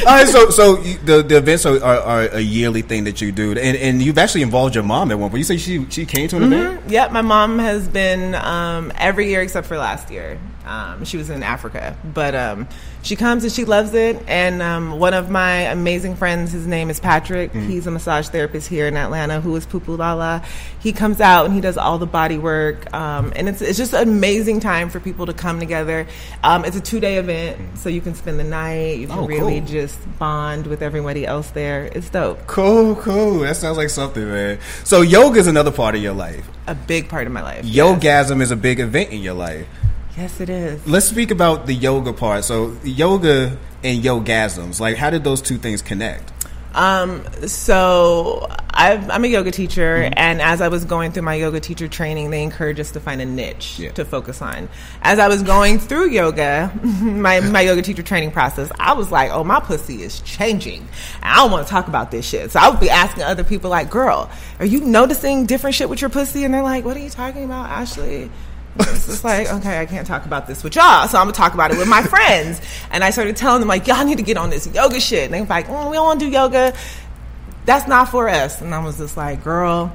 All 0.06 0.12
right, 0.12 0.26
so 0.28 0.50
so 0.50 0.80
you- 0.80 0.98
the 0.98 1.22
the 1.22 1.36
events 1.38 1.64
are, 1.66 1.82
are, 1.82 2.00
are 2.00 2.20
a 2.32 2.40
yearly 2.40 2.82
thing 2.82 3.04
that 3.04 3.20
you 3.20 3.32
do, 3.32 3.52
and 3.52 3.76
and 3.76 4.02
you've 4.02 4.18
actually 4.18 4.42
involved 4.42 4.74
your 4.74 4.84
mom 4.84 5.10
at 5.10 5.18
one 5.18 5.30
point. 5.30 5.38
You 5.38 5.44
say 5.44 5.56
she 5.56 5.86
she 5.90 6.04
came 6.06 6.28
to 6.28 6.36
an 6.36 6.44
event. 6.52 6.82
Yep, 6.90 7.12
my 7.12 7.22
mom 7.22 7.58
has 7.58 7.86
been 7.88 8.34
um, 8.34 8.92
every 8.96 9.28
year 9.28 9.40
except 9.42 9.66
for 9.66 9.76
last 9.78 10.10
year. 10.10 10.38
Um, 10.66 11.04
she 11.04 11.16
was 11.16 11.28
in 11.30 11.42
Africa, 11.42 11.96
but 12.14 12.34
um, 12.34 12.66
she 13.02 13.16
comes 13.16 13.44
and 13.44 13.52
she 13.52 13.64
loves 13.66 13.92
it. 13.92 14.22
And 14.26 14.62
um, 14.62 14.98
one 14.98 15.12
of 15.12 15.28
my 15.30 15.52
amazing 15.70 16.16
friends, 16.16 16.52
his 16.52 16.66
name 16.66 16.88
is 16.88 16.98
Patrick. 17.00 17.52
He's 17.52 17.86
a 17.86 17.90
massage 17.90 18.28
therapist 18.28 18.68
here 18.68 18.86
in 18.86 18.96
Atlanta 18.96 19.40
who 19.40 19.54
is 19.56 19.66
Pupu 19.66 19.98
Lala. 19.98 20.42
He 20.80 20.92
comes 20.92 21.20
out 21.20 21.44
and 21.46 21.54
he 21.54 21.60
does 21.60 21.76
all 21.76 21.98
the 21.98 22.06
body 22.06 22.38
work, 22.38 22.92
um, 22.94 23.32
and 23.36 23.48
it's 23.48 23.60
it's 23.62 23.76
just 23.78 23.92
an 23.92 24.08
amazing 24.08 24.60
time 24.60 24.88
for 24.90 25.00
people 25.00 25.26
to 25.26 25.32
come 25.34 25.60
together. 25.60 26.06
Um, 26.42 26.64
it's 26.64 26.76
a 26.76 26.80
two 26.80 27.00
day 27.00 27.16
event, 27.16 27.78
so 27.78 27.88
you 27.88 28.00
can 28.00 28.14
spend 28.14 28.38
the 28.38 28.44
night. 28.44 28.98
You 28.98 29.06
can 29.06 29.18
Oh, 29.18 29.26
really 29.26 29.60
cool. 29.60 29.68
just 29.68 30.18
bond 30.18 30.66
with 30.66 30.80
everybody 30.82 31.26
else 31.26 31.50
there. 31.50 31.90
It's 31.94 32.08
dope. 32.10 32.46
Cool, 32.46 32.96
cool. 32.96 33.40
That 33.40 33.56
sounds 33.56 33.76
like 33.76 33.90
something, 33.90 34.26
man. 34.26 34.58
So 34.84 35.02
yoga 35.02 35.38
is 35.40 35.46
another 35.46 35.72
part 35.72 35.94
of 35.94 36.02
your 36.02 36.14
life. 36.14 36.46
A 36.66 36.74
big 36.74 37.08
part 37.10 37.26
of 37.26 37.32
my 37.34 37.42
life. 37.42 37.64
yes. 37.66 37.84
Yogasm 38.02 38.40
is 38.40 38.50
a 38.50 38.56
big 38.56 38.80
event 38.80 39.10
in 39.10 39.20
your 39.20 39.34
life. 39.34 39.66
Yes, 40.16 40.40
it 40.40 40.48
is. 40.48 40.86
Let's 40.86 41.06
speak 41.06 41.30
about 41.30 41.66
the 41.66 41.74
yoga 41.74 42.12
part. 42.12 42.44
So 42.44 42.76
yoga 42.84 43.56
and 43.82 44.02
yogasms, 44.02 44.78
like 44.80 44.96
how 44.96 45.10
did 45.10 45.24
those 45.24 45.42
two 45.42 45.58
things 45.58 45.82
connect? 45.82 46.30
Um, 46.74 47.24
so 47.46 48.48
I've, 48.70 49.08
I'm 49.08 49.22
a 49.22 49.28
yoga 49.28 49.52
teacher, 49.52 50.10
and 50.16 50.42
as 50.42 50.60
I 50.60 50.66
was 50.66 50.84
going 50.84 51.12
through 51.12 51.22
my 51.22 51.34
yoga 51.34 51.60
teacher 51.60 51.86
training, 51.86 52.30
they 52.30 52.42
encouraged 52.42 52.80
us 52.80 52.90
to 52.92 53.00
find 53.00 53.20
a 53.20 53.24
niche 53.24 53.78
Yeah. 53.78 53.92
to 53.92 54.04
focus 54.04 54.42
on. 54.42 54.68
As 55.02 55.20
I 55.20 55.28
was 55.28 55.44
going 55.44 55.78
through 55.78 56.08
yoga, 56.10 56.72
my, 56.84 57.38
my 57.38 57.60
yoga 57.60 57.80
teacher 57.82 58.02
training 58.02 58.32
process, 58.32 58.72
I 58.80 58.94
was 58.94 59.12
like, 59.12 59.30
oh, 59.30 59.44
my 59.44 59.60
pussy 59.60 60.02
is 60.02 60.18
changing. 60.22 60.88
I 61.22 61.36
don't 61.36 61.52
want 61.52 61.64
to 61.64 61.70
talk 61.70 61.86
about 61.86 62.10
this 62.10 62.26
shit. 62.28 62.50
So 62.50 62.58
I 62.58 62.68
would 62.70 62.80
be 62.80 62.90
asking 62.90 63.22
other 63.22 63.44
people, 63.44 63.70
like, 63.70 63.88
girl, 63.88 64.28
are 64.58 64.66
you 64.66 64.80
noticing 64.80 65.46
different 65.46 65.76
shit 65.76 65.88
with 65.88 66.00
your 66.00 66.10
pussy? 66.10 66.42
And 66.44 66.52
they're 66.52 66.62
like, 66.64 66.84
what 66.84 66.96
are 66.96 67.00
you 67.00 67.10
talking 67.10 67.44
about, 67.44 67.70
Ashley? 67.70 68.32
It's 68.76 69.06
just 69.06 69.24
like, 69.24 69.52
okay, 69.52 69.78
I 69.80 69.86
can't 69.86 70.06
talk 70.06 70.24
about 70.26 70.46
this 70.46 70.64
with 70.64 70.74
y'all, 70.74 71.06
so 71.08 71.18
I'm 71.18 71.24
gonna 71.26 71.32
talk 71.32 71.54
about 71.54 71.70
it 71.70 71.78
with 71.78 71.88
my 71.88 72.02
friends. 72.14 72.60
And 72.90 73.04
I 73.04 73.10
started 73.10 73.36
telling 73.36 73.60
them, 73.60 73.68
like, 73.68 73.86
y'all 73.86 74.04
need 74.04 74.18
to 74.18 74.24
get 74.24 74.36
on 74.36 74.50
this 74.50 74.66
yoga 74.66 75.00
shit. 75.00 75.24
And 75.24 75.34
they're 75.34 75.44
like, 75.44 75.66
mm, 75.66 75.90
we 75.90 75.96
don't 75.96 76.06
wanna 76.06 76.20
do 76.20 76.28
yoga. 76.28 76.74
that's 77.64 77.86
not 77.88 78.08
for 78.10 78.28
us. 78.28 78.60
And 78.60 78.74
I 78.74 78.84
was 78.84 78.98
just 78.98 79.16
like, 79.16 79.42
girl, 79.44 79.92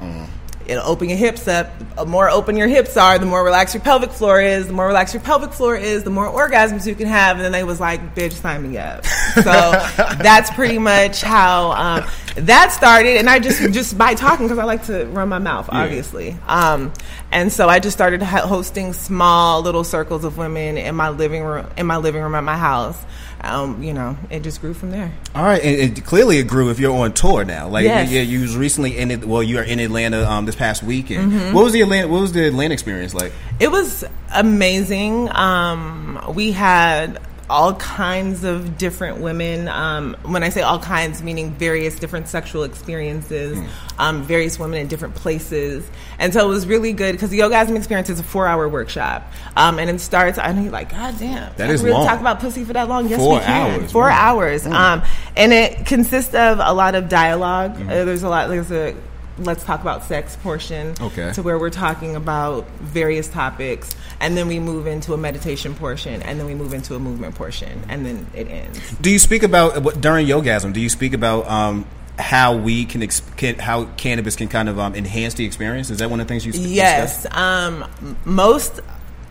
it'll 0.65 0.85
open 0.85 1.09
your 1.09 1.17
hips 1.17 1.47
up. 1.47 1.67
The 1.95 2.05
more 2.05 2.29
open 2.29 2.55
your 2.55 2.67
hips 2.67 2.95
are, 2.95 3.17
the 3.19 3.25
more 3.25 3.43
relaxed 3.43 3.73
your 3.73 3.83
pelvic 3.83 4.11
floor 4.11 4.39
is. 4.39 4.67
The 4.67 4.73
more 4.73 4.87
relaxed 4.87 5.13
your 5.13 5.23
pelvic 5.23 5.51
floor 5.51 5.75
is, 5.75 6.03
the 6.03 6.09
more 6.11 6.27
orgasms 6.27 6.85
you 6.87 6.95
can 6.95 7.07
have. 7.07 7.37
And 7.37 7.45
then 7.45 7.51
they 7.51 7.63
was 7.63 7.79
like, 7.79 8.15
bitch, 8.15 8.33
sign 8.33 8.69
me 8.69 8.77
up. 8.77 9.05
So 9.05 9.41
that's 9.43 10.51
pretty 10.51 10.77
much 10.77 11.21
how 11.21 11.71
um, 11.71 12.05
that 12.35 12.71
started. 12.71 13.17
And 13.17 13.29
I 13.29 13.39
just, 13.39 13.61
just 13.73 13.97
by 13.97 14.13
talking, 14.13 14.45
because 14.45 14.59
I 14.59 14.63
like 14.63 14.85
to 14.85 15.05
run 15.07 15.27
my 15.29 15.39
mouth, 15.39 15.67
obviously. 15.71 16.37
Um, 16.47 16.93
and 17.31 17.51
so 17.51 17.67
I 17.69 17.79
just 17.79 17.95
started 17.95 18.21
hosting 18.21 18.93
small 18.93 19.61
little 19.61 19.83
circles 19.83 20.23
of 20.23 20.37
women 20.37 20.77
in 20.77 20.95
my 20.95 21.09
living 21.09 21.43
room, 21.43 21.67
in 21.77 21.85
my 21.85 21.97
living 21.97 22.21
room 22.21 22.35
at 22.35 22.43
my 22.43 22.57
house. 22.57 22.97
Um, 23.41 23.81
you 23.81 23.93
know, 23.93 24.17
it 24.29 24.41
just 24.43 24.59
grew 24.59 24.73
from 24.73 24.91
there. 24.91 25.13
All 25.33 25.43
right, 25.45 25.63
and, 25.63 25.79
and 25.97 26.05
clearly 26.05 26.39
it 26.39 26.47
grew 26.47 26.71
if 26.71 26.79
you're 26.79 26.93
on 26.93 27.13
tour 27.13 27.45
now. 27.45 27.69
Like, 27.69 27.85
Yes. 27.85 28.11
yeah, 28.11 28.19
you 28.21 28.41
was 28.41 28.57
recently 28.57 28.97
in 28.97 29.11
it. 29.11 29.23
Well, 29.23 29.41
you 29.41 29.59
are 29.59 29.63
in 29.63 29.79
Atlanta 29.79 30.29
um, 30.29 30.45
this 30.45 30.55
past 30.57 30.83
weekend. 30.83 31.31
Mm-hmm. 31.31 31.53
What 31.53 31.63
was 31.63 31.71
the 31.71 31.79
Atlanta? 31.81 32.09
What 32.09 32.19
was 32.19 32.33
the 32.33 32.45
Atlanta 32.47 32.73
experience 32.73 33.13
like? 33.13 33.31
It 33.59 33.71
was 33.71 34.03
amazing. 34.35 35.29
Um, 35.33 36.21
we 36.35 36.51
had 36.51 37.21
all 37.49 37.73
kinds 37.75 38.43
of 38.43 38.77
different 38.77 39.19
women. 39.19 39.67
Um, 39.67 40.15
when 40.23 40.43
I 40.43 40.49
say 40.49 40.61
all 40.61 40.79
kinds, 40.79 41.23
meaning 41.23 41.51
various 41.51 41.97
different 41.99 42.27
sexual 42.27 42.63
experiences, 42.63 43.57
um, 43.97 44.23
various 44.23 44.59
women 44.59 44.79
in 44.79 44.87
different 44.87 45.15
places. 45.15 45.89
And 46.19 46.33
so 46.33 46.45
it 46.45 46.49
was 46.49 46.67
really 46.67 46.93
good 46.93 47.13
because 47.13 47.29
the 47.29 47.39
Yogasm 47.39 47.75
experience 47.75 48.09
is 48.09 48.19
a 48.19 48.23
four 48.23 48.47
hour 48.47 48.69
workshop. 48.69 49.31
Um, 49.55 49.79
and 49.79 49.89
it 49.89 49.99
starts, 49.99 50.37
I 50.37 50.51
know 50.51 50.61
you're 50.61 50.71
like, 50.71 50.91
God 50.91 51.17
damn. 51.17 51.53
That 51.55 51.69
is 51.69 51.83
really 51.83 51.95
long. 51.95 52.05
talk 52.05 52.19
about 52.19 52.39
pussy 52.39 52.63
for 52.63 52.73
that 52.73 52.87
long? 52.87 53.07
Yes, 53.09 53.19
Four 53.19 53.35
we 53.35 53.39
can. 53.39 53.79
hours, 53.79 53.91
Four 53.91 54.03
wow. 54.03 54.35
hours. 54.35 54.67
Um, 54.67 55.01
and 55.35 55.51
it 55.51 55.85
consists 55.85 56.33
of 56.35 56.59
a 56.61 56.73
lot 56.73 56.95
of 56.95 57.09
dialog 57.09 57.59
Mm-hmm. 57.59 57.89
Uh, 57.89 58.05
there's 58.05 58.23
a 58.23 58.29
lot, 58.29 58.49
there's 58.49 58.71
a, 58.71 58.95
let's 59.39 59.63
talk 59.63 59.81
about 59.81 60.03
sex 60.03 60.35
portion 60.37 60.93
Okay. 61.01 61.31
to 61.33 61.41
where 61.43 61.57
we're 61.57 61.69
talking 61.69 62.15
about 62.15 62.67
various 62.79 63.27
topics 63.27 63.89
and 64.19 64.35
then 64.35 64.47
we 64.47 64.59
move 64.59 64.87
into 64.87 65.13
a 65.13 65.17
meditation 65.17 65.73
portion 65.75 66.21
and 66.23 66.39
then 66.39 66.45
we 66.45 66.53
move 66.55 66.73
into 66.73 66.95
a 66.95 66.99
movement 66.99 67.35
portion 67.35 67.81
and 67.89 68.05
then 68.05 68.27
it 68.33 68.47
ends 68.49 68.79
Do 69.01 69.09
you 69.09 69.19
speak 69.19 69.43
about 69.43 69.99
during 70.01 70.27
yogasm? 70.27 70.73
Do 70.73 70.81
you 70.81 70.89
speak 70.89 71.13
about 71.13 71.47
um, 71.47 71.85
how 72.17 72.55
we 72.57 72.83
can, 72.85 73.01
ex- 73.01 73.21
can 73.37 73.57
how 73.59 73.85
cannabis 73.95 74.35
can 74.35 74.47
kind 74.49 74.67
of 74.67 74.77
um, 74.77 74.93
enhance 74.95 75.35
the 75.35 75.45
experience? 75.45 75.89
Is 75.89 75.99
that 75.99 76.09
one 76.09 76.19
of 76.19 76.27
the 76.27 76.31
things 76.33 76.45
you 76.45 76.51
yes 76.53 77.25
um, 77.31 77.85
most 78.25 78.81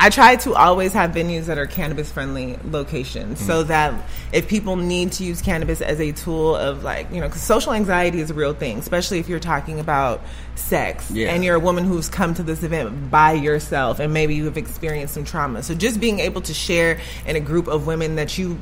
i 0.01 0.11
try 0.11 0.37
to 0.37 0.55
always 0.55 0.93
have 0.93 1.11
venues 1.11 1.47
that 1.47 1.59
are 1.59 1.67
cannabis 1.67 2.11
friendly 2.13 2.59
locations 2.65 3.41
so 3.45 3.61
Mm-hmm. 3.61 3.69
that 3.69 3.95
if 4.33 4.49
people 4.49 4.77
need 4.77 5.13
to 5.13 5.25
use 5.25 5.43
cannabis 5.43 5.81
as 5.81 6.01
a 6.01 6.13
tool 6.13 6.55
of 6.55 6.85
like 6.85 7.11
you 7.13 7.21
know 7.21 7.27
because 7.27 7.43
social 7.43 7.73
anxiety 7.73 8.21
is 8.21 8.31
a 8.31 8.35
real 8.35 8.55
thing 8.55 8.79
especially 8.79 9.19
if 9.19 9.29
you're 9.29 9.41
talking 9.41 9.81
about 9.81 10.21
sex 10.55 11.11
Yeah. 11.11 11.33
and 11.33 11.45
you're 11.45 11.57
a 11.57 11.61
woman 11.61 11.85
who's 11.85 12.09
come 12.09 12.35
to 12.35 12.43
this 12.43 12.63
event 12.63 13.11
by 13.11 13.33
yourself 13.33 13.99
and 13.99 14.13
maybe 14.13 14.35
you 14.35 14.45
have 14.45 14.57
experienced 14.57 15.15
some 15.15 15.25
trauma 15.25 15.63
so 15.63 15.75
just 15.75 15.99
being 16.01 16.21
able 16.21 16.43
to 16.43 16.55
share 16.55 17.01
in 17.27 17.37
a 17.37 17.41
group 17.41 17.67
of 17.69 17.87
women 17.87 18.17
that 18.17 18.39
you 18.39 18.59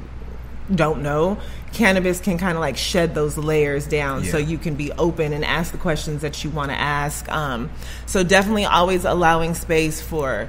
don't 0.75 1.01
know, 1.01 1.39
cannabis 1.73 2.19
can 2.19 2.39
kind 2.39 2.57
of 2.57 2.61
like 2.61 2.77
shed 2.77 3.15
those 3.15 3.39
layers 3.39 3.87
down 3.87 4.25
so 4.25 4.37
you 4.37 4.59
can 4.59 4.75
be 4.75 4.91
open 4.91 5.33
and 5.33 5.45
ask 5.45 5.71
the 5.71 5.79
questions 5.79 6.23
that 6.23 6.43
you 6.43 6.51
want 6.51 6.73
to 6.73 6.77
ask. 6.77 7.31
Um, 7.31 7.71
so 8.07 8.25
definitely 8.25 8.65
always 8.65 9.05
allowing 9.05 9.55
space 9.55 10.01
for 10.03 10.49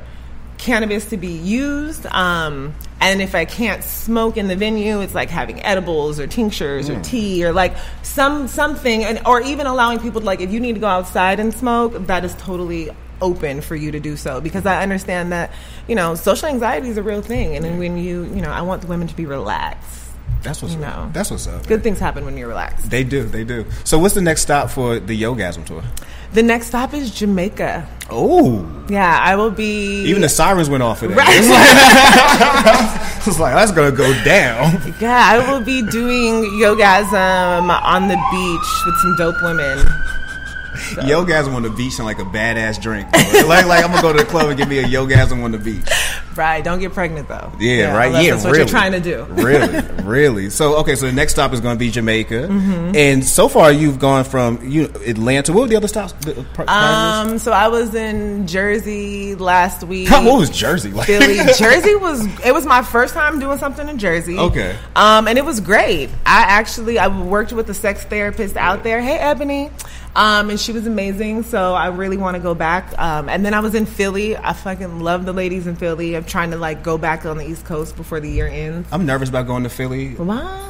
cannabis 0.58 1.06
to 1.08 1.18
be 1.18 1.28
used. 1.28 2.06
Um, 2.08 2.74
and 3.00 3.22
if 3.22 3.36
I 3.36 3.46
can't 3.46 3.84
smoke 3.84 4.38
in 4.38 4.48
the 4.48 4.56
venue, 4.56 5.02
it's 5.02 5.14
like 5.14 5.30
having 5.30 5.64
edibles 5.64 6.20
or 6.20 6.28
tinctures 6.28 6.90
or 6.90 7.00
tea 7.02 7.46
or 7.46 7.52
like 7.54 7.76
some 8.04 8.48
something, 8.48 9.04
and 9.04 9.22
or 9.28 9.42
even 9.42 9.68
allowing 9.68 10.00
people 10.00 10.22
to 10.22 10.26
like 10.26 10.42
if 10.42 10.52
you 10.52 10.60
need 10.60 10.74
to 10.74 10.80
go 10.80 10.88
outside 10.88 11.40
and 11.40 11.54
smoke, 11.54 11.94
that 12.08 12.26
is 12.26 12.34
totally 12.36 12.90
open 13.22 13.62
for 13.62 13.76
you 13.76 13.92
to 13.92 14.00
do 14.00 14.16
so 14.16 14.40
because 14.40 14.68
I 14.68 14.84
understand 14.84 15.32
that 15.32 15.52
you 15.88 15.96
know 15.96 16.14
social 16.14 16.48
anxiety 16.50 16.90
is 16.90 16.98
a 16.98 17.04
real 17.04 17.22
thing, 17.22 17.56
and 17.56 17.64
then 17.64 17.78
when 17.78 17.98
you 17.98 18.24
you 18.26 18.42
know 18.42 18.52
I 18.52 18.62
want 18.62 18.82
the 18.82 18.88
women 18.88 19.08
to 19.08 19.16
be 19.16 19.26
relaxed. 19.26 20.06
That's 20.44 20.62
what's 20.62 20.76
You 20.76 20.84
up. 20.84 20.96
know. 21.06 21.10
That's 21.14 21.32
what's 21.32 21.48
up. 21.48 21.66
Good 21.68 21.84
things 21.84 22.00
happen 22.00 22.24
when 22.24 22.38
you're 22.38 22.48
relaxed. 22.48 22.90
They 22.90 23.04
do. 23.04 23.24
They 23.24 23.44
do. 23.44 23.66
So, 23.84 23.98
what's 23.98 24.14
the 24.14 24.22
next 24.22 24.42
stop 24.42 24.70
for 24.70 25.00
the 25.00 25.20
Yogasm 25.20 25.66
tour? 25.66 25.84
The 26.34 26.44
next 26.44 26.68
stop 26.68 26.94
is 26.94 27.12
Jamaica. 27.12 27.88
Oh, 28.10 28.66
Yeah, 28.90 29.20
I 29.22 29.36
will 29.36 29.52
be. 29.52 30.04
even 30.06 30.22
the 30.22 30.30
sirens 30.30 30.70
went 30.70 30.84
off 30.84 31.02
of 31.04 31.10
that. 31.16 31.18
Right. 31.18 33.04
It's 33.28 33.40
like 33.40 33.54
that's 33.56 33.74
gonna 33.74 33.92
go 33.92 34.14
down. 34.24 34.82
Yeah, 35.02 35.20
I 35.22 35.52
will 35.52 35.60
be 35.60 35.82
doing 35.82 36.44
yogasm 36.62 37.70
on 37.84 38.08
the 38.08 38.16
beach 38.32 38.86
with 38.86 38.96
some 39.02 39.16
dope 39.18 39.36
women. 39.44 39.80
Yogasm 41.06 41.54
on 41.54 41.64
the 41.64 41.70
beach 41.70 41.98
and 41.98 42.06
like 42.06 42.20
a 42.20 42.24
badass 42.24 42.82
drink. 42.82 43.12
like, 43.46 43.66
like 43.66 43.84
I'm 43.84 43.90
gonna 43.92 44.02
go 44.02 44.14
to 44.14 44.20
the 44.20 44.24
club 44.30 44.48
and 44.48 44.58
get 44.58 44.70
me 44.70 44.80
a 44.80 44.84
yogasm 44.86 45.44
on 45.44 45.52
the 45.52 45.58
beach. 45.58 45.84
Right, 46.38 46.64
don't 46.64 46.80
get 46.80 46.94
pregnant 46.94 47.28
though. 47.28 47.52
Yeah, 47.60 47.96
right. 47.96 48.08
unless 48.08 48.24
Yeah, 48.26 48.32
that's 48.32 48.44
what 48.44 48.52
really. 48.52 48.60
you're 48.60 48.68
trying 48.70 48.92
to 48.94 49.00
do. 49.00 49.24
really, 49.30 49.82
really. 50.04 50.50
So, 50.50 50.78
okay, 50.78 50.96
so 50.96 51.08
the 51.08 51.12
next 51.12 51.34
stop 51.34 51.52
is 51.54 51.60
going 51.60 51.76
to 51.76 51.80
be 51.80 51.90
Jamaica, 51.92 52.48
Mm-hmm. 52.48 52.96
and 52.96 53.26
so 53.26 53.48
far 53.48 53.72
you've 53.72 54.00
gone 54.00 54.24
from 54.24 54.60
you 54.68 54.86
Atlanta. 55.06 55.52
What 55.54 55.62
were 55.62 55.68
the 55.68 55.76
other 55.76 55.88
stops? 55.88 56.14
The, 56.26 56.46
uh, 56.60 56.72
Um, 56.72 57.40
so 57.40 57.52
I 57.52 57.68
was 57.68 57.96
in 57.96 58.46
Jersey 58.48 59.36
last 59.36 59.84
week. 59.84 60.10
what 60.10 60.24
was 60.40 60.50
Jersey 60.50 60.92
like? 60.92 61.08
Philly, 61.08 61.38
Jersey 61.58 61.96
was 61.96 62.26
it 62.46 62.54
was 62.54 62.66
my 62.66 62.82
first 62.84 63.14
time 63.14 63.40
doing 63.40 63.58
something 63.58 63.88
in 63.90 63.98
Jersey. 63.98 64.38
Okay. 64.38 64.76
Um, 64.96 65.28
and 65.28 65.38
it 65.38 65.46
was 65.46 65.60
great. 65.60 66.10
I 66.26 66.42
actually 66.44 67.00
I 67.00 67.08
worked 67.08 67.52
with 67.54 67.70
a 67.70 67.74
sex 67.74 68.04
therapist 68.04 68.56
out 68.58 68.84
there. 68.84 69.02
Hey, 69.02 69.18
Ebony. 69.18 69.72
Um, 70.16 70.50
and 70.50 70.60
she 70.60 70.72
was 70.72 70.88
amazing. 70.88 71.44
So 71.44 71.74
I 71.74 71.88
really 71.88 72.18
want 72.18 72.36
to 72.36 72.42
go 72.42 72.56
back. 72.56 72.98
Um, 72.98 73.30
and 73.30 73.46
then 73.46 73.54
I 73.54 73.60
was 73.60 73.76
in 73.76 73.86
Philly. 73.86 74.36
I 74.36 74.54
fucking 74.54 75.00
love 75.00 75.26
the 75.26 75.34
ladies 75.34 75.68
in 75.68 75.76
Philly. 75.76 76.16
I'm 76.16 76.26
trying 76.26 76.52
to 76.52 76.58
like 76.58 76.84
go 76.84 76.98
back 76.98 77.26
on 77.26 77.38
the 77.38 77.48
East 77.48 77.66
Coast 77.66 77.96
before 77.96 78.20
the 78.20 78.30
year 78.30 78.48
ends. 78.48 78.88
I'm 78.92 79.06
nervous 79.06 79.30
about 79.30 79.48
going 79.48 79.64
to 79.64 79.70
Philly. 79.70 80.16
Why? 80.16 80.64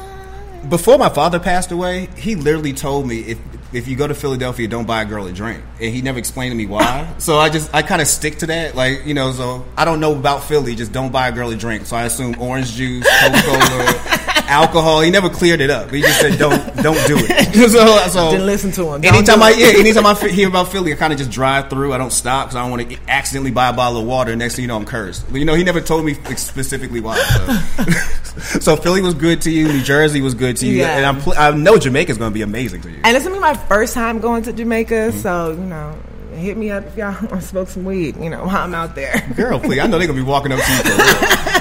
Before 0.68 0.98
my 0.98 1.08
father 1.08 1.38
passed 1.38 1.70
away, 1.70 2.08
he 2.16 2.34
literally 2.34 2.72
told 2.72 3.06
me 3.06 3.20
if 3.20 3.38
if 3.72 3.86
you 3.86 3.96
go 3.96 4.06
to 4.06 4.14
Philadelphia, 4.14 4.66
don't 4.66 4.86
buy 4.86 5.02
a 5.02 5.04
girl 5.04 5.26
a 5.26 5.32
drink, 5.32 5.62
and 5.80 5.94
he 5.94 6.00
never 6.00 6.18
explained 6.18 6.52
to 6.52 6.56
me 6.56 6.66
why. 6.66 7.06
so 7.18 7.36
I 7.36 7.48
just 7.48 7.72
I 7.74 7.82
kind 7.82 8.00
of 8.00 8.08
stick 8.08 8.38
to 8.38 8.46
that, 8.46 8.74
like 8.74 9.06
you 9.06 9.14
know. 9.14 9.32
So 9.32 9.64
I 9.76 9.84
don't 9.84 10.00
know 10.00 10.16
about 10.16 10.44
Philly, 10.44 10.74
just 10.74 10.92
don't 10.92 11.12
buy 11.12 11.28
a 11.28 11.32
girl 11.32 11.50
a 11.50 11.56
drink. 11.56 11.86
So 11.86 11.96
I 11.96 12.04
assume 12.04 12.40
orange 12.40 12.72
juice, 12.72 13.06
Coca 13.20 13.42
Cola, 13.42 14.17
alcohol. 14.48 15.00
He 15.00 15.10
never 15.10 15.28
cleared 15.28 15.60
it 15.60 15.70
up. 15.70 15.90
He 15.90 16.00
just 16.00 16.20
said 16.20 16.38
don't 16.38 16.58
don't 16.82 17.06
do 17.06 17.16
it. 17.18 17.54
so, 17.70 18.08
so 18.08 18.30
Didn't 18.30 18.46
listen 18.46 18.72
to 18.72 18.94
him. 18.94 19.00
Don't 19.02 19.14
Anytime 19.14 19.42
I 19.42 19.50
yeah, 19.50 19.78
anytime 19.78 20.06
I 20.06 20.14
hear 20.14 20.48
about 20.48 20.68
Philly, 20.72 20.92
I 20.92 20.96
kind 20.96 21.12
of 21.12 21.18
just 21.18 21.30
drive 21.30 21.68
through. 21.70 21.92
I 21.92 21.98
don't 21.98 22.12
stop 22.12 22.46
because 22.48 22.56
I 22.56 22.62
don't 22.62 22.70
want 22.70 22.90
to 22.90 22.98
accidentally 23.08 23.50
buy 23.50 23.68
a 23.68 23.72
bottle 23.72 24.00
of 24.00 24.06
water. 24.06 24.34
Next 24.34 24.54
thing 24.56 24.62
you 24.62 24.68
know, 24.68 24.76
I'm 24.76 24.84
cursed. 24.84 25.26
But, 25.30 25.38
you 25.38 25.44
know, 25.44 25.54
he 25.54 25.64
never 25.64 25.80
told 25.80 26.04
me 26.04 26.14
specifically 26.36 27.00
why. 27.00 27.16
So. 27.18 28.60
so 28.60 28.76
Philly 28.76 29.02
was 29.02 29.14
good 29.14 29.42
to 29.42 29.50
you. 29.50 29.68
New 29.68 29.82
Jersey 29.82 30.20
was 30.20 30.34
good 30.34 30.56
to 30.58 30.66
you, 30.66 30.78
Yeah. 30.78 30.96
and 30.96 31.06
I'm 31.06 31.20
pl- 31.20 31.34
I 31.36 31.50
know 31.52 31.76
Jamaica's 31.78 32.18
going 32.18 32.30
to 32.30 32.34
be 32.34 32.42
amazing 32.42 32.80
to 32.82 32.90
you. 32.90 33.00
And 33.04 33.16
it's 33.16 33.24
gonna 33.26 33.36
be 33.36 33.40
my 33.40 33.54
first 33.54 33.94
time 33.94 34.18
going 34.20 34.42
to 34.44 34.52
Jamaica, 34.52 34.94
Mm-hmm. 34.94 35.18
so 35.20 35.50
you 35.52 35.58
know, 35.64 35.96
hit 36.34 36.56
me 36.56 36.70
up 36.70 36.84
if 36.84 36.96
y'all 36.96 37.12
want 37.30 37.30
to 37.30 37.42
smoke 37.42 37.68
some 37.68 37.84
weed. 37.84 38.16
You 38.16 38.30
know, 38.30 38.44
while 38.46 38.56
I'm 38.56 38.74
out 38.74 38.94
there. 38.94 39.22
Girl, 39.36 39.58
please, 39.60 39.80
I 39.80 39.86
know 39.86 39.98
they're 39.98 40.06
going 40.06 40.18
to 40.18 40.24
be 40.24 40.28
walking 40.28 40.52
up 40.52 40.60
to 40.60 40.70
you 40.72 40.78
for 40.78 40.88
real. 40.88 41.57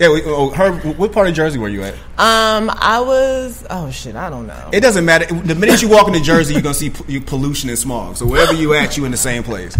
Yeah, 0.00 0.10
we, 0.10 0.22
oh, 0.24 0.48
her. 0.48 0.72
What 0.94 1.12
part 1.12 1.28
of 1.28 1.34
Jersey 1.34 1.58
were 1.58 1.68
you 1.68 1.82
at? 1.82 1.92
Um, 2.16 2.70
I 2.72 3.02
was. 3.04 3.66
Oh 3.68 3.90
shit, 3.90 4.16
I 4.16 4.30
don't 4.30 4.46
know. 4.46 4.70
It 4.72 4.80
doesn't 4.80 5.04
matter. 5.04 5.26
The 5.26 5.54
minute 5.54 5.82
you 5.82 5.90
walk 5.90 6.08
into 6.08 6.22
Jersey, 6.22 6.54
you're 6.54 6.62
gonna 6.62 6.72
see 6.72 6.88
p- 6.88 7.04
you 7.06 7.20
pollution 7.20 7.68
and 7.68 7.78
smog. 7.78 8.16
So 8.16 8.24
wherever 8.24 8.54
you 8.54 8.72
at, 8.72 8.96
you 8.96 9.04
in 9.04 9.10
the 9.10 9.18
same 9.18 9.42
place. 9.42 9.76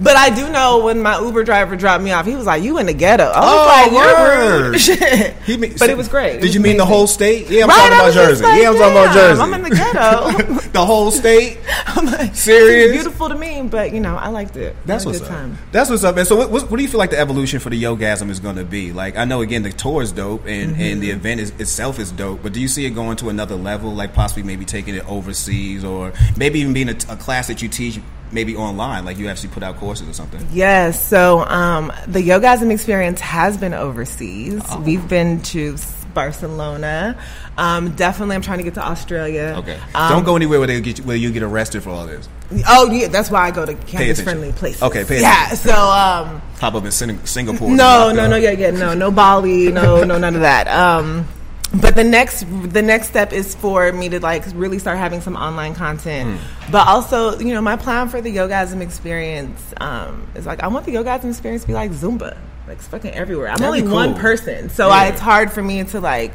But 0.00 0.16
I 0.16 0.30
do 0.34 0.50
know 0.50 0.84
when 0.84 1.02
my 1.02 1.18
Uber 1.20 1.44
driver 1.44 1.76
dropped 1.76 2.02
me 2.02 2.10
off, 2.12 2.26
he 2.26 2.34
was 2.36 2.46
like, 2.46 2.62
"You 2.62 2.78
in 2.78 2.86
the 2.86 2.92
ghetto?" 2.92 3.24
I 3.24 3.40
was 3.40 3.46
Oh, 3.46 3.66
like, 3.66 3.92
word. 3.92 4.74
"You're 4.86 4.96
rude." 5.30 5.34
He 5.46 5.56
mean- 5.56 5.74
but 5.78 5.90
it 5.90 5.96
was 5.96 6.08
great. 6.08 6.30
It 6.30 6.40
Did 6.40 6.42
was 6.46 6.54
you 6.54 6.60
mean 6.60 6.76
the 6.76 6.84
whole 6.86 7.06
state? 7.06 7.48
Yeah, 7.48 7.62
I'm 7.64 7.68
Right, 7.68 7.76
talking 7.76 7.92
about 7.98 8.12
Jersey. 8.14 8.44
like, 8.44 8.60
yeah, 8.62 8.68
I'm 8.70 8.76
talking 8.76 8.92
about 8.92 9.14
Jersey. 9.14 9.40
I'm 9.42 9.54
in 9.54 9.62
the 9.62 9.70
ghetto. 9.70 10.68
the 10.72 10.84
whole 10.84 11.10
state. 11.10 11.58
I'm 11.86 12.06
like, 12.06 12.34
Serious? 12.34 12.92
Beautiful 12.92 13.28
to 13.28 13.34
me, 13.36 13.62
but 13.62 13.92
you 13.92 14.00
know, 14.00 14.16
I 14.16 14.28
liked 14.28 14.56
it. 14.56 14.74
That's 14.84 15.06
what's 15.06 15.18
good 15.20 15.28
up. 15.28 15.34
time. 15.34 15.58
That's 15.72 15.90
what's 15.90 16.02
up. 16.04 16.16
And 16.16 16.26
so, 16.26 16.36
what, 16.36 16.50
what, 16.50 16.70
what 16.70 16.76
do 16.76 16.82
you 16.82 16.88
feel 16.88 16.98
like 16.98 17.10
the 17.10 17.18
evolution 17.18 17.60
for 17.60 17.70
the 17.70 17.80
Yogasm 17.82 18.30
is 18.30 18.40
going 18.40 18.56
to 18.56 18.64
be? 18.64 18.92
Like, 18.92 19.16
I 19.16 19.24
know 19.24 19.42
again 19.42 19.62
the 19.62 19.70
tour 19.72 20.02
is 20.02 20.12
dope, 20.12 20.44
and, 20.46 20.72
Mm-hmm. 20.74 20.82
and 20.82 21.02
the 21.02 21.10
event 21.10 21.40
is, 21.40 21.50
itself 21.60 21.98
is 21.98 22.10
dope. 22.10 22.42
But 22.42 22.52
do 22.52 22.60
you 22.60 22.68
see 22.68 22.84
it 22.86 22.90
going 22.90 23.16
to 23.18 23.28
another 23.28 23.54
level? 23.54 23.92
Like 23.92 24.12
possibly 24.14 24.42
maybe 24.42 24.64
taking 24.64 24.94
it 24.94 25.08
overseas, 25.08 25.84
or 25.84 26.12
maybe 26.36 26.58
even 26.60 26.72
being 26.72 26.88
a, 26.88 26.96
a 27.10 27.16
class 27.16 27.46
that 27.48 27.62
you 27.62 27.68
teach 27.68 28.00
maybe 28.34 28.56
online, 28.56 29.04
like 29.04 29.16
you 29.16 29.28
actually 29.28 29.50
put 29.50 29.62
out 29.62 29.76
courses 29.76 30.08
or 30.08 30.12
something. 30.12 30.46
Yes. 30.52 31.02
So 31.08 31.40
um, 31.40 31.92
the 32.06 32.20
Yogasm 32.20 32.70
experience 32.70 33.20
has 33.20 33.56
been 33.56 33.72
overseas. 33.72 34.60
Oh. 34.68 34.80
We've 34.80 35.08
been 35.08 35.40
to 35.42 35.76
Barcelona. 36.12 37.16
Um, 37.56 37.92
definitely, 37.92 38.36
I'm 38.36 38.42
trying 38.42 38.58
to 38.58 38.64
get 38.64 38.74
to 38.74 38.84
Australia. 38.86 39.54
Okay. 39.58 39.78
Um, 39.94 40.10
Don't 40.10 40.24
go 40.24 40.36
anywhere 40.36 40.58
where 40.58 40.66
they 40.66 40.80
get 40.80 40.98
you, 40.98 41.04
where 41.04 41.16
you 41.16 41.32
get 41.32 41.42
arrested 41.42 41.82
for 41.82 41.90
all 41.90 42.06
this. 42.06 42.28
Oh, 42.68 42.90
yeah. 42.90 43.08
That's 43.08 43.30
why 43.30 43.46
I 43.46 43.50
go 43.50 43.64
to 43.64 43.72
attention. 43.72 43.98
cannabis-friendly 43.98 44.52
places. 44.52 44.82
Okay, 44.82 45.04
pay 45.04 45.20
Yeah. 45.20 45.48
So. 45.50 45.72
Um, 45.72 46.42
Pop 46.58 46.74
up 46.74 46.84
in 46.84 46.90
Sing- 46.90 47.24
Singapore. 47.26 47.70
no, 47.70 48.12
no, 48.12 48.28
no, 48.28 48.36
yeah, 48.36 48.52
yeah, 48.52 48.70
no, 48.70 48.94
no 48.94 49.10
Bali, 49.10 49.70
no, 49.72 50.04
no, 50.04 50.18
none 50.18 50.34
of 50.34 50.42
that. 50.42 50.68
Um, 50.68 51.26
but 51.72 51.94
the 51.96 52.04
next 52.04 52.44
the 52.72 52.82
next 52.82 53.08
step 53.08 53.32
is 53.32 53.54
for 53.54 53.90
me 53.92 54.08
to 54.08 54.20
like 54.20 54.44
really 54.54 54.78
start 54.78 54.98
having 54.98 55.20
some 55.20 55.36
online 55.36 55.74
content 55.74 56.38
Hmm. 56.38 56.72
but 56.72 56.86
also 56.86 57.38
you 57.38 57.52
know 57.54 57.60
my 57.60 57.76
plan 57.76 58.08
for 58.08 58.20
the 58.20 58.34
yogasm 58.34 58.80
experience 58.80 59.60
um, 59.80 60.26
is 60.34 60.46
like 60.46 60.62
i 60.62 60.68
want 60.68 60.86
the 60.86 60.94
yogasm 60.94 61.30
experience 61.30 61.62
to 61.62 61.68
be 61.68 61.74
like 61.74 61.90
zumba 61.90 62.36
like 62.68 62.78
it's 62.78 62.86
fucking 62.86 63.10
everywhere 63.12 63.48
i'm 63.48 63.56
That'd 63.56 63.66
only 63.66 63.82
be 63.82 63.88
one 63.88 64.14
person 64.14 64.68
so 64.70 64.88
Yeah. 64.88 64.94
I, 64.94 65.06
it's 65.08 65.20
hard 65.20 65.50
for 65.52 65.62
me 65.62 65.82
to 65.84 66.00
like 66.00 66.32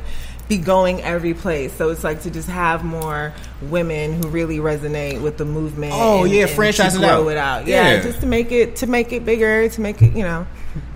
be 0.50 0.57
going 0.57 1.00
every 1.03 1.36
place 1.36 1.71
so 1.74 1.89
it's 1.91 2.03
like 2.03 2.24
to 2.24 2.31
just 2.31 2.50
have 2.50 2.83
more 2.83 3.31
women 3.62 4.13
who 4.21 4.29
really 4.29 4.57
resonate 4.57 5.21
with 5.21 5.38
the 5.38 5.45
movement 5.45 5.93
Oh, 5.95 6.24
yeah, 6.25 6.48
to 6.48 6.53
franchise 6.55 6.95
it 6.95 7.03
out. 7.03 7.27
it 7.27 7.38
out 7.38 7.67
yeah, 7.67 7.93
Yeah. 7.95 8.01
just 8.01 8.21
to 8.21 8.25
make 8.25 8.51
it 8.51 8.77
to 8.77 8.88
make 8.88 9.12
it 9.13 9.24
bigger 9.25 9.69
to 9.69 9.81
make 9.81 10.01
it 10.01 10.13
you 10.13 10.24
know 10.24 10.48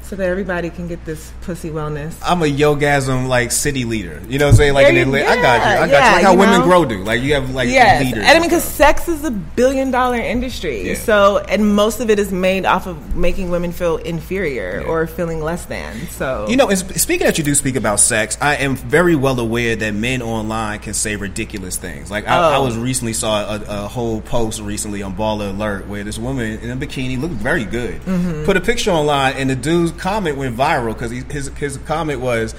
so 0.03 0.15
that 0.15 0.27
everybody 0.27 0.69
can 0.69 0.87
get 0.87 1.03
this 1.05 1.31
pussy 1.41 1.69
wellness 1.69 2.13
I'm 2.23 2.41
a 2.41 2.45
yogasm 2.45 3.27
like 3.27 3.51
city 3.51 3.85
leader. 3.85 4.21
You 4.27 4.37
know 4.37 4.45
what 4.45 4.51
I'm 4.51 4.57
saying? 4.57 4.73
Like 4.73 4.87
in 4.87 4.97
Atlanta. 4.97 5.29
I 5.29 5.35
got 5.41 5.55
you. 5.55 5.81
I 5.83 5.87
got 5.87 5.89
yeah, 5.91 6.09
you. 6.09 6.15
Like 6.15 6.23
how 6.25 6.31
you 6.33 6.39
women 6.39 6.59
know? 6.59 6.65
grow 6.65 6.85
do. 6.85 7.03
Like 7.03 7.21
you 7.21 7.33
have 7.35 7.49
like 7.53 7.69
Yes, 7.69 8.03
leaders. 8.03 8.19
and 8.23 8.27
I 8.29 8.33
mean, 8.39 8.43
because 8.49 8.63
sex 8.63 9.07
is 9.07 9.23
a 9.23 9.31
billion 9.31 9.91
dollar 9.91 10.17
industry. 10.17 10.89
Yeah. 10.89 10.95
So, 10.95 11.37
and 11.39 11.75
most 11.75 11.99
of 12.01 12.09
it 12.09 12.19
is 12.19 12.31
made 12.31 12.65
off 12.65 12.85
of 12.85 13.15
making 13.15 13.49
women 13.49 13.71
feel 13.71 13.97
inferior 13.97 14.81
Yeah. 14.81 14.87
or 14.87 15.07
feeling 15.07 15.41
less 15.41 15.65
than. 15.65 15.95
So, 16.09 16.47
You 16.49 16.57
know, 16.57 16.67
and 16.69 16.77
speaking 16.77 17.25
that 17.25 17.37
you 17.37 17.43
do 17.43 17.55
speak 17.55 17.75
about 17.75 17.99
sex, 17.99 18.37
I 18.41 18.55
am 18.57 18.75
very 18.75 19.15
well 19.15 19.39
aware 19.39 19.75
that 19.77 19.93
men 19.93 20.21
online 20.21 20.79
can 20.79 20.93
say 20.93 21.15
ridiculous 21.15 21.77
things. 21.77 22.11
Like 22.11 22.27
I, 22.27 22.35
I 22.53 22.55
Oh. 22.57 22.65
was 22.65 22.77
recently 22.77 23.13
saw 23.13 23.55
a, 23.55 23.61
a 23.85 23.87
whole 23.87 24.21
post 24.21 24.59
recently 24.61 25.01
on 25.01 25.15
Baller 25.15 25.49
Alert 25.49 25.87
where 25.87 26.03
this 26.03 26.17
woman 26.19 26.59
in 26.59 26.69
a 26.71 26.75
bikini 26.75 27.19
looked 27.19 27.35
very 27.35 27.65
good, 27.65 28.01
Mm-hmm. 28.03 28.43
put 28.45 28.57
a 28.57 28.61
picture 28.61 28.91
online, 28.91 29.35
and 29.37 29.49
the 29.49 29.55
dude's 29.55 29.92
comment 29.93 30.37
went 30.37 30.55
viral 30.57 30.93
because 30.93 31.11
his 31.11 31.47
his 31.57 31.77
comment 31.79 32.19
was. 32.21 32.55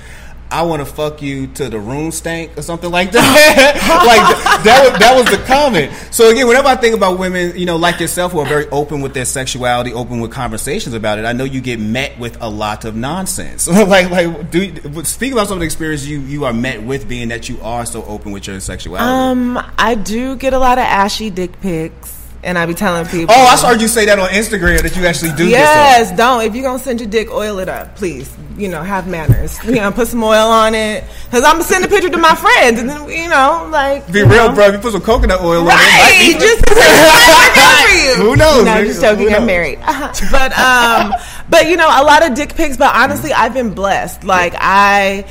I 0.50 0.62
want 0.62 0.80
to 0.82 0.86
fuck 0.86 1.20
you 1.20 1.48
to 1.54 1.68
the 1.68 1.80
room 1.80 2.12
stank 2.12 2.56
or 2.56 2.62
something 2.62 2.90
like 2.90 3.10
that. 3.12 3.22
like 4.06 4.62
that 4.62 4.88
was 4.90 4.98
that 5.00 5.16
was 5.16 5.24
the 5.36 5.44
comment. 5.46 5.90
So 6.12 6.30
again, 6.30 6.46
whenever 6.46 6.68
I 6.68 6.76
think 6.76 6.94
about 6.94 7.18
women, 7.18 7.58
you 7.58 7.66
know, 7.66 7.76
like 7.76 7.98
yourself, 7.98 8.30
who 8.32 8.38
are 8.38 8.46
very 8.46 8.68
open 8.68 9.00
with 9.00 9.14
their 9.14 9.24
sexuality, 9.24 9.92
open 9.92 10.20
with 10.20 10.30
conversations 10.30 10.94
about 10.94 11.18
it, 11.18 11.24
I 11.24 11.32
know 11.32 11.42
you 11.42 11.60
get 11.60 11.80
met 11.80 12.16
with 12.20 12.40
a 12.40 12.48
lot 12.48 12.84
of 12.84 12.94
nonsense. 12.94 13.66
like 13.68 14.10
like 14.10 14.50
do 14.52 14.62
you- 14.64 15.04
speak 15.04 15.32
about 15.32 15.48
some 15.48 15.56
of 15.56 15.60
the 15.60 15.64
experience 15.64 16.06
you 16.06 16.20
you 16.20 16.44
are 16.44 16.52
met 16.52 16.82
with, 16.84 17.08
being 17.08 17.28
that 17.28 17.48
you 17.48 17.58
are 17.62 17.84
so 17.84 18.04
open 18.04 18.30
with 18.30 18.46
your 18.46 18.60
sexuality. 18.60 19.10
um, 19.10 19.58
I 19.76 19.96
do 19.96 20.36
get 20.36 20.52
a 20.52 20.58
lot 20.58 20.78
of 20.78 20.84
ashy 20.84 21.30
dick 21.30 21.58
pics, 21.62 22.23
and 22.44 22.56
I 22.58 22.66
be 22.66 22.74
telling 22.74 23.06
people. 23.06 23.34
oh, 23.36 23.46
I 23.46 23.56
saw 23.56 23.72
you 23.72 23.88
say 23.88 24.04
that 24.06 24.18
on 24.18 24.28
Instagram 24.28 24.82
that 24.82 24.94
you 24.96 25.06
actually 25.06 25.32
do. 25.32 25.48
Yes, 25.48 26.10
don't. 26.16 26.42
If 26.44 26.54
you're 26.54 26.64
gonna 26.64 26.78
send 26.78 27.00
your 27.00 27.08
dick, 27.10 27.30
oil 27.30 27.58
it 27.58 27.68
up, 27.68 27.96
please. 27.96 28.32
You 28.56 28.68
know, 28.68 28.82
have 28.82 29.08
manners. 29.08 29.58
You 29.64 29.76
know, 29.76 29.90
put 29.90 30.06
some 30.06 30.22
oil 30.22 30.46
on 30.48 30.74
it. 30.76 31.02
Cause 31.32 31.42
I'm 31.42 31.54
gonna 31.54 31.64
send 31.64 31.84
a 31.84 31.88
picture 31.88 32.10
to 32.10 32.18
my 32.18 32.34
friends, 32.36 32.78
and 32.78 32.88
then 32.88 33.08
you 33.10 33.28
know, 33.28 33.68
like 33.72 34.06
Be 34.12 34.22
real, 34.22 34.48
know. 34.48 34.54
bro. 34.54 34.66
If 34.68 34.74
you 34.74 34.78
put 34.80 34.92
some 34.92 35.00
coconut 35.02 35.40
oil 35.40 35.62
on 35.62 35.66
it, 35.66 35.70
Right, 35.70 36.30
might 36.30 36.38
be- 36.38 36.38
just 36.38 36.64
for 36.68 36.74
you. 36.74 38.14
Who 38.30 38.36
knows, 38.36 38.64
No, 38.64 38.84
just 38.84 39.00
joking. 39.00 39.34
I'm 39.34 39.46
married, 39.46 39.78
but 40.30 40.56
um, 40.58 41.12
but 41.48 41.68
you 41.68 41.76
know, 41.76 41.88
a 41.88 42.04
lot 42.04 42.24
of 42.28 42.34
dick 42.34 42.54
pics. 42.54 42.76
But 42.76 42.94
honestly, 42.94 43.32
I've 43.32 43.54
been 43.54 43.74
blessed. 43.74 44.24
Like 44.24 44.54
I. 44.56 45.24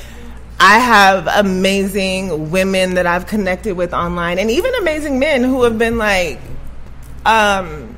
I 0.60 0.78
have 0.80 1.28
amazing 1.28 2.52
women 2.52 2.94
that 2.94 3.06
I've 3.06 3.28
connected 3.28 3.76
with 3.76 3.94
online, 3.94 4.40
and 4.40 4.50
even 4.50 4.74
amazing 4.76 5.20
men 5.20 5.44
who 5.44 5.64
have 5.64 5.78
been 5.78 5.98
like, 5.98 6.40
um, 7.26 7.96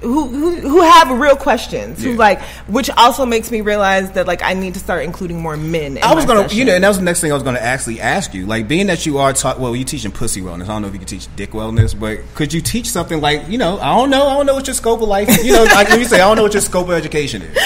who 0.00 0.28
who, 0.28 0.60
who 0.60 0.80
have 0.82 1.18
real 1.18 1.36
questions. 1.36 2.02
Who 2.02 2.14
like, 2.14 2.40
which 2.68 2.90
also 2.90 3.24
makes 3.24 3.50
me 3.50 3.60
realize 3.60 4.12
that 4.12 4.26
like 4.26 4.42
I 4.42 4.54
need 4.54 4.74
to 4.74 4.80
start 4.80 5.04
including 5.04 5.40
more 5.40 5.56
men. 5.56 5.96
In 5.96 6.02
I 6.02 6.14
was 6.14 6.24
gonna, 6.24 6.42
sessions. 6.42 6.58
you 6.58 6.64
know, 6.64 6.74
and 6.74 6.84
that 6.84 6.88
was 6.88 6.98
the 6.98 7.04
next 7.04 7.20
thing 7.20 7.30
I 7.30 7.34
was 7.34 7.42
gonna 7.42 7.58
actually 7.58 8.00
ask 8.00 8.34
you. 8.34 8.46
Like, 8.46 8.68
being 8.68 8.86
that 8.88 9.06
you 9.06 9.18
are 9.18 9.32
taught, 9.32 9.58
well, 9.58 9.74
you 9.74 9.84
teaching 9.84 10.12
pussy 10.12 10.40
wellness. 10.40 10.64
I 10.64 10.66
don't 10.68 10.82
know 10.82 10.88
if 10.88 10.94
you 10.94 11.00
can 11.00 11.08
teach 11.08 11.34
dick 11.36 11.50
wellness, 11.52 11.98
but 11.98 12.20
could 12.34 12.52
you 12.52 12.60
teach 12.60 12.88
something 12.90 13.20
like, 13.20 13.48
you 13.48 13.58
know, 13.58 13.78
I 13.78 13.96
don't 13.96 14.10
know, 14.10 14.26
I 14.26 14.34
don't 14.34 14.46
know 14.46 14.54
what 14.54 14.66
your 14.66 14.74
scope 14.74 15.00
of 15.00 15.08
life, 15.08 15.28
you 15.44 15.52
know, 15.52 15.64
like 15.74 15.88
when 15.88 15.98
you 15.98 16.06
say, 16.06 16.16
I 16.16 16.28
don't 16.28 16.36
know 16.36 16.42
what 16.42 16.54
your 16.54 16.62
scope 16.62 16.88
of 16.88 16.92
education 16.92 17.42
is. 17.42 17.56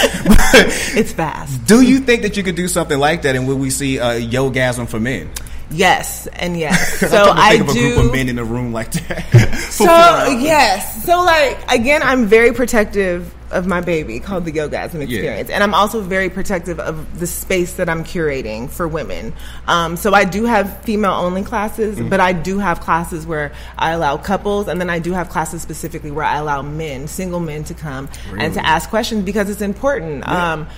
it's 0.96 1.12
fast. 1.12 1.64
do 1.66 1.82
you 1.82 1.98
think 1.98 2.22
that 2.22 2.36
you 2.36 2.42
could 2.42 2.56
do 2.56 2.68
something 2.68 2.98
like 2.98 3.22
that, 3.22 3.36
and 3.36 3.46
will 3.48 3.58
we 3.58 3.70
see 3.70 3.98
a 3.98 4.20
yogasm 4.20 4.88
for 4.88 5.00
men? 5.00 5.30
Yes, 5.70 6.26
and 6.28 6.58
yes. 6.58 6.98
So 7.10 7.32
I 7.34 7.50
think 7.58 7.62
of 7.62 7.68
a 7.70 7.72
do. 7.72 7.94
group 7.94 8.06
of 8.06 8.12
men 8.12 8.28
in 8.28 8.38
a 8.38 8.44
room 8.44 8.72
like 8.72 8.92
that. 8.92 9.56
So 9.70 9.84
yes, 9.86 11.04
so 11.06 11.22
like 11.22 11.58
again, 11.72 12.02
I'm 12.02 12.26
very 12.26 12.52
protective 12.52 13.32
of 13.50 13.66
my 13.66 13.80
baby 13.80 14.20
called 14.20 14.44
the 14.44 14.52
Yogasm 14.52 15.00
Experience, 15.00 15.48
and 15.50 15.62
I'm 15.62 15.74
also 15.74 16.02
very 16.02 16.28
protective 16.28 16.78
of 16.78 17.18
the 17.18 17.26
space 17.26 17.74
that 17.74 17.88
I'm 17.88 18.04
curating 18.04 18.68
for 18.70 18.86
women. 18.86 19.32
Um, 19.66 19.96
so 19.96 20.12
I 20.12 20.24
do 20.24 20.44
have 20.44 20.82
female 20.82 21.12
only 21.12 21.42
classes, 21.42 21.98
Mm-hmm. 21.98 22.08
but 22.10 22.20
I 22.20 22.32
do 22.32 22.58
have 22.58 22.80
classes 22.80 23.26
where 23.26 23.52
I 23.78 23.90
allow 23.92 24.16
couples, 24.18 24.68
and 24.68 24.80
then 24.80 24.90
I 24.90 24.98
do 24.98 25.12
have 25.12 25.30
classes 25.30 25.62
specifically 25.62 26.10
where 26.10 26.24
I 26.24 26.36
allow 26.36 26.62
men, 26.62 27.08
single 27.08 27.40
men, 27.40 27.64
to 27.64 27.74
come 27.74 28.08
and 28.36 28.52
to 28.54 28.64
ask 28.64 28.90
questions 28.90 29.24
because 29.24 29.48
it's 29.50 29.62
important. 29.62 30.26
Um, 30.28 30.68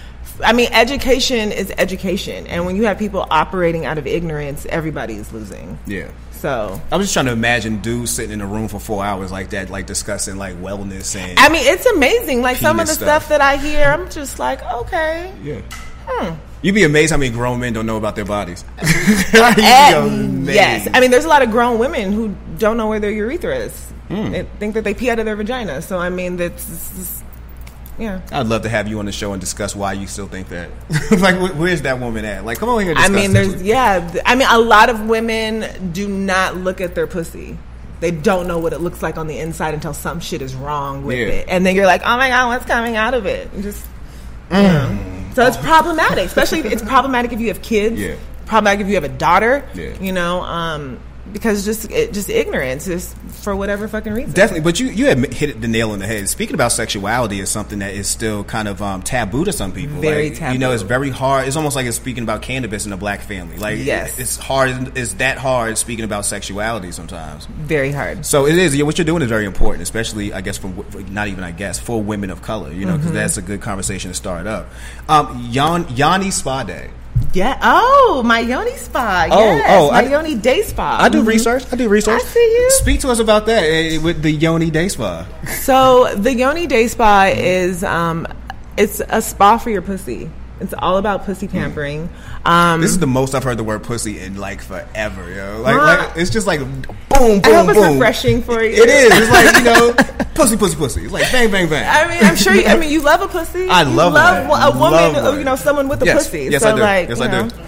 I 0.45 0.53
mean, 0.53 0.69
education 0.73 1.53
is 1.53 1.73
education, 1.79 2.47
and 2.47 2.65
when 2.67 2.77
you 2.77 2.85
have 2.85 2.99
people 2.99 3.27
operating 3.31 3.85
out 3.87 3.99
of 3.99 4.07
ignorance, 4.07 4.67
everybody 4.67 5.15
is 5.15 5.33
losing. 5.33 5.79
yeah. 5.87 6.11
So 6.33 6.81
I 6.91 6.97
was 6.97 7.05
just 7.07 7.13
trying 7.13 7.27
to 7.27 7.33
imagine 7.33 7.81
dudes 7.83 8.11
sitting 8.11 8.33
in 8.33 8.41
a 8.41 8.47
room 8.49 8.67
for 8.67 8.81
four 8.81 9.05
hours 9.05 9.31
like 9.31 9.51
that, 9.51 9.71
like 9.71 9.87
discussing 9.87 10.39
like 10.39 10.57
wellness 10.57 11.15
and 11.15 11.39
I 11.39 11.49
mean, 11.49 11.63
it's 11.65 11.87
amazing. 11.87 12.43
Like 12.43 12.57
some 12.57 12.81
of 12.81 12.89
the 12.89 12.95
stuff. 12.95 13.23
stuff. 13.25 13.29
that 13.29 13.41
I 13.41 13.59
hear, 13.59 13.85
I'm 13.85 14.11
just 14.11 14.41
like, 14.41 14.61
okay. 14.65 15.33
yeah. 15.45 15.61
Hmm. 16.05 16.35
You'd 16.63 16.75
be 16.75 16.83
amazed 16.83 17.13
how 17.13 17.17
many 17.17 17.31
grown 17.31 17.61
men 17.61 17.73
don't 17.75 17.87
know 17.87 17.97
about 17.97 18.17
their 18.17 18.25
bodies. 18.25 18.65
Amazed. 19.35 20.49
yes, 20.53 20.89
I 20.93 20.99
mean, 21.01 21.13
there's 21.13 21.25
a 21.25 21.29
lot 21.29 21.43
of 21.43 21.51
grown 21.53 21.79
women 21.79 22.11
who 22.13 22.35
don't 22.59 22.77
know 22.77 22.89
where 22.89 22.99
their 22.99 23.13
urethra 23.13 23.57
is. 23.57 23.93
Hmm. 24.09 24.33
They 24.33 24.43
think 24.59 24.75
that 24.75 24.83
they 24.83 24.95
pee 24.95 25.11
out 25.11 25.19
of 25.21 25.25
their 25.27 25.37
vagina. 25.37 25.81
So 25.81 25.99
I 25.99 26.11
mean, 26.11 26.39
that's- 26.39 27.23
yeah. 27.99 28.21
I'd 28.33 28.47
love 28.47 28.63
to 28.63 28.69
have 28.69 28.89
you 28.89 28.99
on 28.99 29.07
the 29.07 29.13
show 29.13 29.33
and 29.33 29.41
discuss 29.41 29.75
why 29.77 29.93
you 29.93 30.07
still 30.07 30.29
think 30.29 30.49
that. 30.49 30.71
like, 31.21 31.37
where's 31.57 31.83
that 31.83 32.01
woman 32.01 32.25
at? 32.25 32.45
Like, 32.45 32.59
come 32.59 32.69
on 32.69 32.81
here. 32.83 32.91
And 32.91 32.99
I 32.99 33.09
mean, 33.09 33.33
there's 33.33 33.49
with- 33.49 33.63
yeah. 33.63 34.21
I 34.27 34.35
mean, 34.35 34.49
a 34.51 34.59
lot 34.59 34.89
of 34.91 35.07
women 35.09 35.93
do 35.93 36.09
not 36.09 36.57
look 36.57 36.81
at 36.81 36.95
their 36.95 37.07
pussy. 37.07 37.59
They 38.01 38.11
don't 38.11 38.49
know 38.49 38.59
what 38.59 38.73
it 38.73 38.81
looks 38.81 39.03
like 39.03 39.17
on 39.17 39.29
the 39.29 39.39
inside 39.39 39.75
until 39.75 39.95
some 39.95 40.19
shit 40.21 40.43
is 40.43 40.55
wrong 40.57 41.05
with 41.05 41.19
Yeah. 41.19 41.27
it, 41.27 41.47
and 41.49 41.65
then 41.65 41.77
you're 41.77 41.87
like, 41.87 42.03
oh 42.05 42.17
my 42.17 42.29
god, 42.31 42.49
what's 42.49 42.67
coming 42.67 42.97
out 42.97 43.15
of 43.15 43.27
it? 43.27 43.53
And 43.53 43.63
just 43.63 43.85
Mm. 44.51 44.63
know. 45.29 45.35
so 45.35 45.47
it's 45.47 45.57
problematic. 45.59 46.27
Especially 46.27 46.61
it's 46.61 46.83
problematic 46.83 47.33
if 47.33 47.41
you 47.41 47.49
have 47.49 47.63
kids. 47.63 48.01
Yeah. 48.01 48.17
Problematic 48.47 48.81
if 48.81 48.89
you 48.89 48.95
have 48.97 49.05
a 49.05 49.09
daughter. 49.09 49.65
Yeah. 49.75 49.93
You 50.01 50.13
know, 50.13 50.41
um, 50.43 50.99
because 51.33 51.65
just 51.65 51.91
it, 51.91 52.13
just 52.13 52.29
ignorance 52.29 52.87
is 52.89 53.15
for 53.43 53.55
whatever 53.57 53.89
fucking 53.89 54.13
reason. 54.13 54.33
Definitely, 54.33 54.63
but 54.63 54.79
you 54.81 54.87
you 54.89 55.07
had 55.07 55.33
hit 55.33 55.61
the 55.61 55.69
nail 55.69 55.91
on 55.91 55.99
the 55.99 56.07
head. 56.07 56.29
Speaking 56.29 56.55
about 56.55 56.73
sexuality 56.73 57.41
is 57.41 57.49
something 57.51 57.79
that 57.81 57.95
is 57.95 58.07
still 58.09 58.45
kind 58.45 58.69
of 58.69 58.81
um, 58.83 59.03
taboo 59.03 59.45
to 59.45 59.53
some 59.53 59.73
people. 59.73 60.01
Very 60.01 60.31
like, 60.31 60.53
You 60.53 60.59
know, 60.59 60.73
it's 60.73 60.83
very 60.83 61.11
hard. 61.11 61.47
It's 61.47 61.57
almost 61.57 61.77
like 61.77 61.87
it's 61.87 61.97
speaking 61.97 62.23
about 62.23 62.43
cannabis 62.43 62.87
in 62.87 62.93
a 62.93 62.97
black 62.97 63.21
family. 63.23 63.57
Like, 63.57 63.79
Yes. 63.79 64.19
it's 64.19 64.37
hard. 64.37 64.97
It's 64.97 65.15
that 65.15 65.39
hard 65.39 65.79
speaking 65.79 66.05
about 66.05 66.25
sexuality 66.25 66.93
sometimes. 66.93 67.47
Very 67.47 67.93
hard. 67.93 68.25
So 68.27 68.47
it 68.47 68.57
is. 68.57 68.77
Yeah, 68.77 68.85
what 68.85 68.99
you're 68.99 69.05
doing 69.05 69.23
is 69.23 69.29
very 69.29 69.45
important, 69.47 69.83
especially 69.83 70.33
I 70.33 70.41
guess 70.41 70.59
for 70.59 70.73
not 71.11 71.29
even 71.29 71.45
I 71.45 71.51
guess 71.53 71.79
for 71.79 72.03
women 72.03 72.31
of 72.31 72.43
color. 72.43 72.73
You 72.73 72.85
know, 72.87 72.93
because 72.93 73.07
Mm-hmm. 73.07 73.15
that's 73.17 73.37
a 73.37 73.43
good 73.43 73.61
conversation 73.61 74.11
to 74.11 74.15
start 74.15 74.47
up. 74.47 74.69
Um, 75.09 75.49
Yan, 75.51 75.87
Yanni 75.97 76.31
Spa 76.31 76.63
Day. 76.65 76.91
Yeah. 77.33 77.59
Oh, 77.63 78.23
my 78.25 78.41
yoni 78.41 78.77
spa. 78.77 79.27
Oh, 79.31 79.39
yes, 79.39 79.67
oh, 79.71 79.91
my 79.91 80.01
I- 80.05 80.09
yoni 80.11 80.35
day 80.35 80.63
spa. 80.63 80.99
I 81.01 81.09
do 81.09 81.23
Mhm. 81.23 81.27
research. 81.27 81.65
I 81.73 81.77
do 81.77 81.89
research. 81.89 82.21
I 82.23 82.25
see 82.25 82.41
you. 82.59 82.71
Speak 82.73 83.01
to 83.01 83.11
us 83.11 83.19
about 83.19 83.47
that 83.47 83.63
eh, 83.63 83.99
with 83.99 84.23
the 84.23 84.31
Yoni 84.31 84.71
Day 84.71 84.89
Spa. 84.89 85.25
So 85.63 86.13
the 86.15 86.35
Yoni 86.35 86.67
Day 86.67 86.89
Spa 86.89 87.31
is 87.35 87.83
um, 87.85 88.27
it's 88.77 89.01
a 89.09 89.23
spa 89.23 89.59
for 89.59 89.71
your 89.71 89.83
pussy. 89.83 90.31
It's 90.63 90.75
all 90.79 90.97
about 90.97 91.25
pussy 91.25 91.49
pampering. 91.49 92.09
Um, 92.45 92.81
This 92.81 92.91
is 92.91 92.99
the 92.99 93.07
most 93.07 93.35
I've 93.35 93.45
heard 93.45 93.57
the 93.59 93.65
word 93.65 93.83
pussy 93.83 94.19
in 94.21 94.37
like 94.39 94.61
forever, 94.63 95.31
yo. 95.33 95.61
Like, 95.61 95.75
Huh? 95.77 96.07
like 96.07 96.17
it's 96.17 96.31
just 96.31 96.47
like 96.47 96.61
boom, 96.61 96.83
boom, 97.11 97.41
I 97.45 97.53
hope 97.65 97.69
it's 97.71 97.79
refreshing 97.81 98.43
for 98.43 98.63
you. 98.63 98.83
It 98.83 98.89
is. 98.89 99.13
It's 99.15 99.31
like 99.31 99.57
you 99.57 99.65
know, 99.65 99.93
pussy, 100.35 100.57
pussy, 100.57 100.77
pussy. 100.77 101.03
It's 101.05 101.13
like 101.13 101.31
bang, 101.33 101.51
bang, 101.51 101.69
bang. 101.69 101.85
I 101.89 102.09
mean, 102.09 102.23
I'm 102.25 102.37
sure. 102.37 102.55
You, 102.55 102.65
I 102.67 102.77
mean, 102.77 102.91
you 102.91 103.01
love 103.03 103.21
a 103.23 103.29
pussy. 103.29 103.69
I 103.69 103.83
You 103.83 103.91
love 103.91 104.13
love 104.15 104.49
one. 104.49 104.63
a 104.63 104.71
woman. 104.71 104.93
Love 105.15 105.25
one. 105.25 105.39
You 105.39 105.45
know, 105.45 105.57
someone 105.57 105.89
with 105.89 106.03
a 106.03 106.07
yes, 106.07 106.25
pussy. 106.29 106.49
yes, 106.51 106.63
so 106.63 106.71
I 106.71 106.75
do. 106.77 106.81
Like, 106.83 107.09
yes, 107.11 107.21
I 107.21 107.27
know, 107.27 107.49
do. 107.49 107.55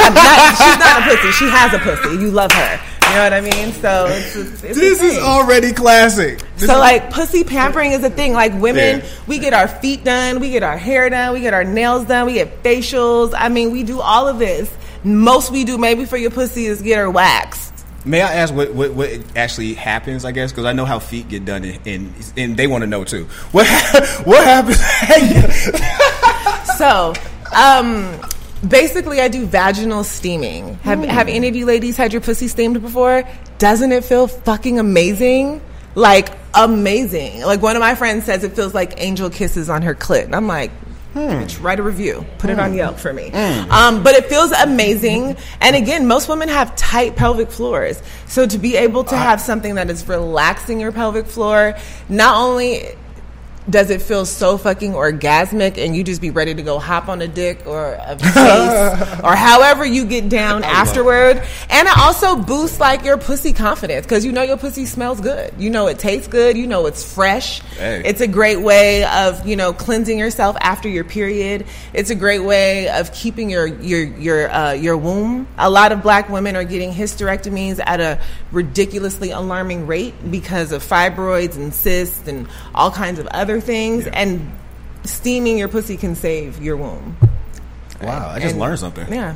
I'm 0.00 0.14
not, 0.14 0.56
she's 0.56 0.78
not 0.78 1.02
a 1.02 1.16
pussy. 1.16 1.32
She 1.32 1.48
has 1.50 1.74
a 1.74 1.78
pussy. 1.78 2.10
You 2.22 2.30
love 2.30 2.52
her. 2.52 2.80
You 3.08 3.14
know 3.14 3.22
what 3.24 3.32
I 3.32 3.40
mean? 3.40 3.72
So 3.72 4.06
it's, 4.08 4.36
it's, 4.36 4.62
it's 4.64 4.76
a 4.76 4.80
This 4.80 5.02
is 5.02 5.18
already 5.18 5.72
classic. 5.72 6.40
This 6.56 6.68
So 6.68 6.78
like 6.78 7.10
pussy 7.10 7.42
pampering 7.44 7.92
is 7.92 8.04
a 8.04 8.10
thing. 8.10 8.32
Like 8.32 8.52
women, 8.60 9.00
Yeah. 9.00 9.06
we 9.26 9.38
get 9.38 9.52
our 9.54 9.66
feet 9.68 10.04
done, 10.04 10.40
we 10.40 10.50
get 10.50 10.62
our 10.62 10.76
hair 10.76 11.08
done, 11.08 11.32
we 11.32 11.40
get 11.40 11.54
our 11.54 11.64
nails 11.64 12.04
done, 12.06 12.26
we 12.26 12.34
get 12.34 12.62
facials. 12.62 13.32
I 13.36 13.48
mean, 13.48 13.70
we 13.72 13.82
do 13.82 14.00
all 14.00 14.28
of 14.28 14.38
this. 14.38 14.70
Most 15.04 15.50
we 15.50 15.64
do 15.64 15.78
maybe 15.78 16.04
for 16.04 16.16
your 16.16 16.30
pussy 16.30 16.66
is 16.66 16.82
get 16.82 16.98
her 16.98 17.10
waxed. 17.10 17.72
May 18.04 18.20
I 18.22 18.32
ask 18.34 18.54
what, 18.54 18.74
what, 18.74 18.92
what 18.94 19.10
actually 19.36 19.74
happens? 19.74 20.24
I 20.24 20.32
guess 20.32 20.50
because 20.52 20.64
I 20.64 20.72
know 20.72 20.84
how 20.84 20.98
feet 20.98 21.28
get 21.28 21.44
done, 21.44 21.64
and 21.64 21.86
and, 21.86 22.32
and 22.36 22.56
they 22.56 22.66
want 22.66 22.82
to 22.82 22.86
know 22.86 23.04
too. 23.04 23.24
What 23.52 23.66
what 24.24 24.44
happens? 24.44 24.78
So, 26.78 27.12
um, 27.54 28.20
Basically, 28.66 29.20
I 29.20 29.28
do 29.28 29.46
vaginal 29.46 30.04
steaming. 30.04 30.74
Have 30.76 31.04
Have 31.04 31.28
any 31.28 31.48
of 31.48 31.56
you 31.56 31.66
ladies 31.66 31.96
had 31.96 32.12
your 32.12 32.22
pussy 32.22 32.48
steamed 32.48 32.80
before? 32.82 33.22
Doesn't 33.58 33.92
it 33.92 34.04
feel 34.04 34.26
fucking 34.26 34.78
amazing? 34.78 35.60
Like 35.94 36.30
amazing. 36.54 37.42
Like 37.42 37.62
one 37.62 37.76
of 37.76 37.80
my 37.80 37.94
friends 37.94 38.24
says, 38.24 38.44
it 38.44 38.54
feels 38.54 38.74
like 38.74 39.00
angel 39.00 39.30
kisses 39.30 39.70
on 39.70 39.82
her 39.82 39.94
clit. 39.94 40.24
And 40.24 40.34
I'm 40.34 40.46
like. 40.46 40.70
Hmm. 41.14 41.20
Bitch, 41.20 41.62
write 41.62 41.80
a 41.80 41.82
review. 41.82 42.26
Put 42.36 42.50
it 42.50 42.60
on 42.60 42.70
hmm. 42.70 42.76
Yelp 42.76 42.98
for 42.98 43.14
me. 43.14 43.30
Hmm. 43.30 43.70
Um, 43.70 44.02
but 44.02 44.14
it 44.14 44.26
feels 44.26 44.52
amazing. 44.52 45.38
And 45.62 45.74
again, 45.74 46.06
most 46.06 46.28
women 46.28 46.50
have 46.50 46.76
tight 46.76 47.16
pelvic 47.16 47.50
floors. 47.50 48.02
So 48.26 48.46
to 48.46 48.58
be 48.58 48.76
able 48.76 49.04
to 49.04 49.14
uh, 49.14 49.18
have 49.18 49.40
something 49.40 49.76
that 49.76 49.88
is 49.88 50.06
relaxing 50.06 50.78
your 50.78 50.92
pelvic 50.92 51.24
floor, 51.24 51.74
not 52.10 52.36
only 52.36 52.90
does 53.68 53.90
it 53.90 54.00
feel 54.00 54.24
so 54.24 54.56
fucking 54.56 54.92
orgasmic 54.92 55.78
and 55.78 55.94
you 55.94 56.02
just 56.02 56.20
be 56.20 56.30
ready 56.30 56.54
to 56.54 56.62
go 56.62 56.78
hop 56.78 57.08
on 57.08 57.20
a 57.20 57.28
dick 57.28 57.66
or 57.66 57.98
a 58.00 58.18
face 58.18 59.20
or 59.22 59.34
however 59.34 59.84
you 59.84 60.04
get 60.04 60.28
down 60.28 60.64
afterward? 60.64 61.42
And 61.68 61.88
it 61.88 61.98
also 61.98 62.36
boosts 62.36 62.80
like 62.80 63.04
your 63.04 63.18
pussy 63.18 63.52
confidence 63.52 64.06
because 64.06 64.24
you 64.24 64.32
know 64.32 64.42
your 64.42 64.56
pussy 64.56 64.86
smells 64.86 65.20
good. 65.20 65.52
You 65.58 65.70
know 65.70 65.86
it 65.88 65.98
tastes 65.98 66.28
good. 66.28 66.56
You 66.56 66.66
know 66.66 66.86
it's 66.86 67.14
fresh. 67.14 67.60
Hey. 67.60 68.02
it's 68.04 68.20
a 68.20 68.26
great 68.26 68.60
way 68.60 69.04
of 69.04 69.46
you 69.46 69.56
know 69.56 69.72
cleansing 69.72 70.18
yourself 70.18 70.56
after 70.60 70.88
your 70.88 71.04
period. 71.04 71.66
It's 71.92 72.10
a 72.10 72.14
great 72.14 72.40
way 72.40 72.88
of 72.88 73.12
keeping 73.12 73.50
your 73.50 73.66
your 73.66 74.04
your 74.04 74.50
uh, 74.50 74.72
your 74.72 74.96
womb. 74.96 75.46
A 75.58 75.68
lot 75.68 75.92
of 75.92 76.02
black 76.02 76.28
women 76.28 76.56
are 76.56 76.64
getting 76.64 76.92
hysterectomies 76.92 77.80
at 77.84 78.00
a 78.00 78.20
ridiculously 78.50 79.30
alarming 79.30 79.86
rate 79.86 80.14
because 80.30 80.72
of 80.72 80.82
fibroids 80.82 81.56
and 81.56 81.74
cysts 81.74 82.26
and 82.26 82.48
all 82.74 82.90
kinds 82.90 83.18
of 83.18 83.26
other 83.28 83.57
things 83.60 84.04
Yeah. 84.06 84.12
and 84.14 84.52
steaming 85.04 85.58
your 85.58 85.68
pussy 85.68 85.96
can 85.96 86.14
save 86.14 86.62
your 86.62 86.76
womb 86.76 87.16
Wow, 88.02 88.30
I 88.30 88.38
just 88.40 88.52
And- 88.52 88.60
learned 88.60 88.78
something. 88.78 89.12
yeah 89.12 89.34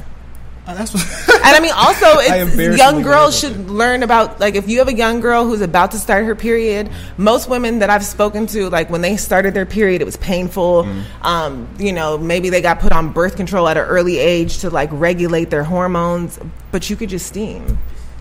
Oh, 0.65 0.77
that's 0.77 0.95
what, 0.95 1.03
and 1.45 1.57
I 1.57 1.59
mean, 1.59 1.73
also, 1.75 2.07
I 2.07 2.23
it's, 2.39 2.53
embarrassingly 2.53 2.77
young 2.77 3.03
girls 3.03 3.37
should 3.37 3.69
learn 3.69 4.05
about 4.05 4.39
like 4.39 4.55
if 4.55 4.69
you 4.69 4.79
have 4.79 4.87
a 4.87 4.95
young 4.95 5.19
girl 5.21 5.45
who's 5.45 5.61
about 5.61 5.91
to 5.91 5.99
start 5.99 6.25
her 6.25 6.37
period. 6.37 6.89
Most 7.17 7.49
women 7.49 7.81
that 7.81 7.91
I've 7.91 8.05
spoken 8.05 8.47
to, 8.47 8.71
like 8.71 8.89
when 8.89 9.01
they 9.01 9.17
started 9.17 9.55
their 9.55 9.67
period, 9.67 10.03
it 10.03 10.05
was 10.05 10.17
painful. 10.19 10.85
Mm-hmm. 10.85 11.27
Um, 11.27 11.69
you 11.81 11.93
know, 11.93 12.17
maybe 12.17 12.49
they 12.49 12.61
got 12.63 12.79
put 12.79 12.93
on 12.93 13.09
birth 13.09 13.35
control 13.35 13.67
at 13.67 13.77
an 13.77 13.83
early 13.83 14.19
age 14.19 14.59
to 14.59 14.71
like 14.71 14.91
regulate 14.93 15.51
their 15.51 15.65
hormones. 15.65 16.39
But 16.71 16.89
you 16.89 16.95
could 16.95 17.09
just 17.09 17.27
steam. 17.27 17.77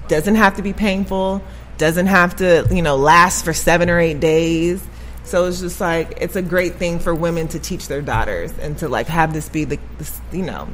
Doesn't 0.08 0.34
have 0.34 0.56
to 0.56 0.64
be 0.64 0.74
painful. 0.74 1.44
Doesn't 1.78 2.08
have 2.08 2.38
to 2.38 2.68
you 2.72 2.82
know 2.82 2.96
last 2.96 3.46
for 3.46 3.54
seven 3.54 3.88
or 3.88 4.00
eight 4.00 4.20
days. 4.20 4.82
So 5.24 5.46
it's 5.46 5.60
just 5.62 5.80
like 5.80 6.18
it's 6.20 6.36
a 6.36 6.42
great 6.42 6.76
thing 6.76 7.00
for 7.00 7.14
women 7.14 7.48
to 7.50 7.60
teach 7.60 7.88
their 7.88 8.02
daughters 8.02 8.52
and 8.60 8.78
to 8.80 8.90
like 8.90 9.08
have 9.08 9.34
this 9.34 9.50
be 9.50 9.66
the 9.66 9.80
this, 9.98 10.20
you 10.32 10.44
know 10.44 10.68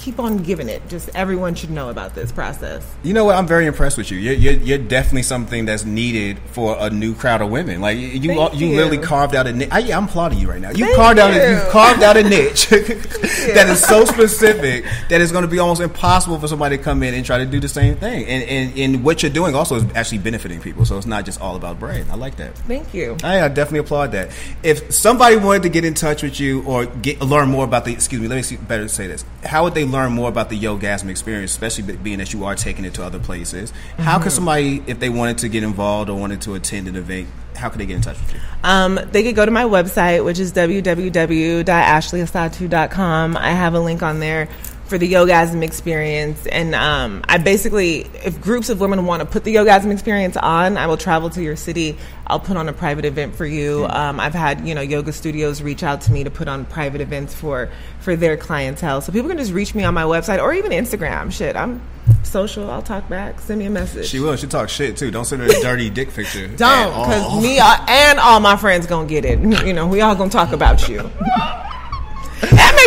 keep 0.00 0.18
on 0.18 0.38
giving 0.38 0.68
it. 0.68 0.86
Just 0.88 1.10
everyone 1.14 1.54
should 1.54 1.70
know 1.70 1.90
about 1.90 2.14
this 2.14 2.32
process. 2.32 2.84
You 3.02 3.12
know 3.12 3.26
what? 3.26 3.36
I'm 3.36 3.46
very 3.46 3.66
impressed 3.66 3.98
with 3.98 4.10
you. 4.10 4.18
You're, 4.18 4.34
you're, 4.34 4.54
you're 4.54 4.78
definitely 4.78 5.22
something 5.22 5.66
that's 5.66 5.84
needed 5.84 6.38
for 6.46 6.76
a 6.80 6.90
new 6.90 7.14
crowd 7.14 7.42
of 7.42 7.50
women. 7.50 7.80
Like 7.80 7.98
you, 7.98 8.08
you, 8.08 8.32
you 8.32 8.50
you. 8.54 8.76
literally 8.76 8.98
carved 8.98 9.34
out 9.34 9.46
a 9.46 9.52
niche. 9.52 9.68
I, 9.70 9.80
I'm 9.92 10.04
applauding 10.04 10.38
you 10.38 10.48
right 10.48 10.60
now. 10.60 10.70
You 10.70 10.86
Thank 10.86 10.96
carved 10.96 11.18
out, 11.18 11.32
a, 11.32 11.50
you 11.50 11.70
carved 11.70 12.02
out 12.02 12.16
a 12.16 12.22
niche 12.22 12.68
that 12.70 13.66
is 13.68 13.82
so 13.84 14.04
specific 14.04 14.84
that 15.10 15.20
it's 15.20 15.32
going 15.32 15.42
to 15.42 15.48
be 15.48 15.58
almost 15.58 15.82
impossible 15.82 16.38
for 16.38 16.48
somebody 16.48 16.78
to 16.78 16.82
come 16.82 17.02
in 17.02 17.14
and 17.14 17.24
try 17.24 17.38
to 17.38 17.46
do 17.46 17.60
the 17.60 17.68
same 17.68 17.96
thing. 17.96 18.26
And, 18.26 18.42
and, 18.44 18.78
and 18.78 19.04
what 19.04 19.22
you're 19.22 19.32
doing 19.32 19.54
also 19.54 19.76
is 19.76 19.84
actually 19.94 20.18
benefiting 20.18 20.60
people. 20.60 20.86
So 20.86 20.96
it's 20.96 21.06
not 21.06 21.26
just 21.26 21.40
all 21.40 21.56
about 21.56 21.78
brain. 21.78 22.06
I 22.10 22.14
like 22.14 22.36
that. 22.36 22.56
Thank 22.58 22.94
you. 22.94 23.18
I, 23.22 23.42
I 23.42 23.48
definitely 23.48 23.80
applaud 23.80 24.12
that. 24.12 24.30
If 24.62 24.94
somebody 24.94 25.36
wanted 25.36 25.64
to 25.64 25.68
get 25.68 25.84
in 25.84 25.92
touch 25.92 26.22
with 26.22 26.40
you 26.40 26.62
or 26.64 26.86
get 26.86 27.20
learn 27.20 27.50
more 27.50 27.64
about 27.64 27.84
the 27.84 27.92
excuse 27.92 28.20
me, 28.20 28.28
let 28.28 28.36
me 28.36 28.42
see, 28.42 28.56
better 28.56 28.88
say 28.88 29.06
this. 29.06 29.24
How 29.44 29.64
would 29.64 29.74
they 29.74 29.84
learn 29.90 30.12
more 30.12 30.28
about 30.28 30.48
the 30.48 30.58
Yogasm 30.58 31.08
experience, 31.08 31.50
especially 31.50 31.96
being 31.96 32.18
that 32.18 32.32
you 32.32 32.44
are 32.44 32.54
taking 32.54 32.84
it 32.84 32.94
to 32.94 33.04
other 33.04 33.18
places? 33.18 33.72
How 33.98 34.14
Mm-hmm. 34.14 34.22
could 34.22 34.32
somebody, 34.32 34.82
if 34.86 35.00
they 35.00 35.08
wanted 35.08 35.38
to 35.38 35.48
get 35.48 35.62
involved 35.62 36.10
or 36.10 36.18
wanted 36.18 36.40
to 36.42 36.54
attend 36.54 36.88
an 36.88 36.96
event, 36.96 37.28
how 37.56 37.68
could 37.68 37.80
they 37.80 37.86
get 37.86 37.96
in 37.96 38.02
touch 38.02 38.18
with 38.18 38.34
you? 38.34 38.40
Um, 38.64 38.98
they 39.12 39.22
could 39.22 39.34
go 39.34 39.44
to 39.44 39.50
my 39.50 39.64
website, 39.64 40.24
which 40.24 40.38
is 40.38 40.52
www.ashleyasatu.com. 40.52 43.36
I 43.36 43.50
have 43.52 43.74
a 43.74 43.80
link 43.80 44.02
on 44.02 44.20
there 44.20 44.48
for 44.90 44.98
the 44.98 45.10
Yogasm 45.10 45.62
experience. 45.62 46.46
And 46.46 46.74
um, 46.74 47.22
I 47.28 47.38
basically, 47.38 48.00
if 48.24 48.40
groups 48.40 48.68
of 48.68 48.80
women 48.80 49.06
want 49.06 49.20
to 49.20 49.26
put 49.26 49.44
the 49.44 49.54
Yogasm 49.54 49.92
experience 49.92 50.36
on, 50.36 50.76
I 50.76 50.88
will 50.88 50.96
travel 50.96 51.30
to 51.30 51.42
your 51.42 51.54
city. 51.54 51.96
I'll 52.26 52.40
put 52.40 52.56
on 52.56 52.68
a 52.68 52.72
private 52.72 53.04
event 53.04 53.36
for 53.36 53.46
you. 53.46 53.86
Um, 53.88 54.18
I've 54.18 54.34
had, 54.34 54.66
you 54.66 54.74
know, 54.74 54.80
yoga 54.80 55.12
studios 55.12 55.62
reach 55.62 55.84
out 55.84 56.00
to 56.02 56.12
me 56.12 56.24
to 56.24 56.30
put 56.30 56.48
on 56.48 56.64
private 56.64 57.00
events 57.00 57.32
for, 57.34 57.70
for 58.00 58.16
their 58.16 58.36
clientele. 58.36 59.00
So 59.00 59.12
people 59.12 59.28
can 59.28 59.38
just 59.38 59.52
reach 59.52 59.74
me 59.76 59.84
on 59.84 59.94
my 59.94 60.02
website 60.02 60.42
or 60.42 60.52
even 60.52 60.72
Instagram. 60.72 61.32
Shit, 61.32 61.54
I'm 61.54 61.80
social. 62.24 62.68
I'll 62.68 62.82
talk 62.82 63.08
back. 63.08 63.40
Send 63.40 63.60
me 63.60 63.66
a 63.66 63.70
message. 63.70 64.06
She 64.08 64.18
will. 64.18 64.34
She 64.34 64.48
talk 64.48 64.68
shit 64.68 64.96
too. 64.96 65.12
Don't 65.12 65.24
send 65.24 65.42
her 65.42 65.48
a 65.48 65.62
dirty 65.62 65.88
dick 65.88 66.12
picture. 66.12 66.48
Don't, 66.56 67.06
because 67.06 67.40
me 67.40 67.60
uh, 67.60 67.76
and 67.88 68.18
all 68.18 68.40
my 68.40 68.56
friends 68.56 68.86
gonna 68.86 69.08
get 69.08 69.24
it. 69.24 69.38
You 69.38 69.72
know, 69.72 69.86
we 69.86 70.00
all 70.00 70.16
gonna 70.16 70.30
talk 70.30 70.52
about 70.52 70.88
you. 70.88 71.08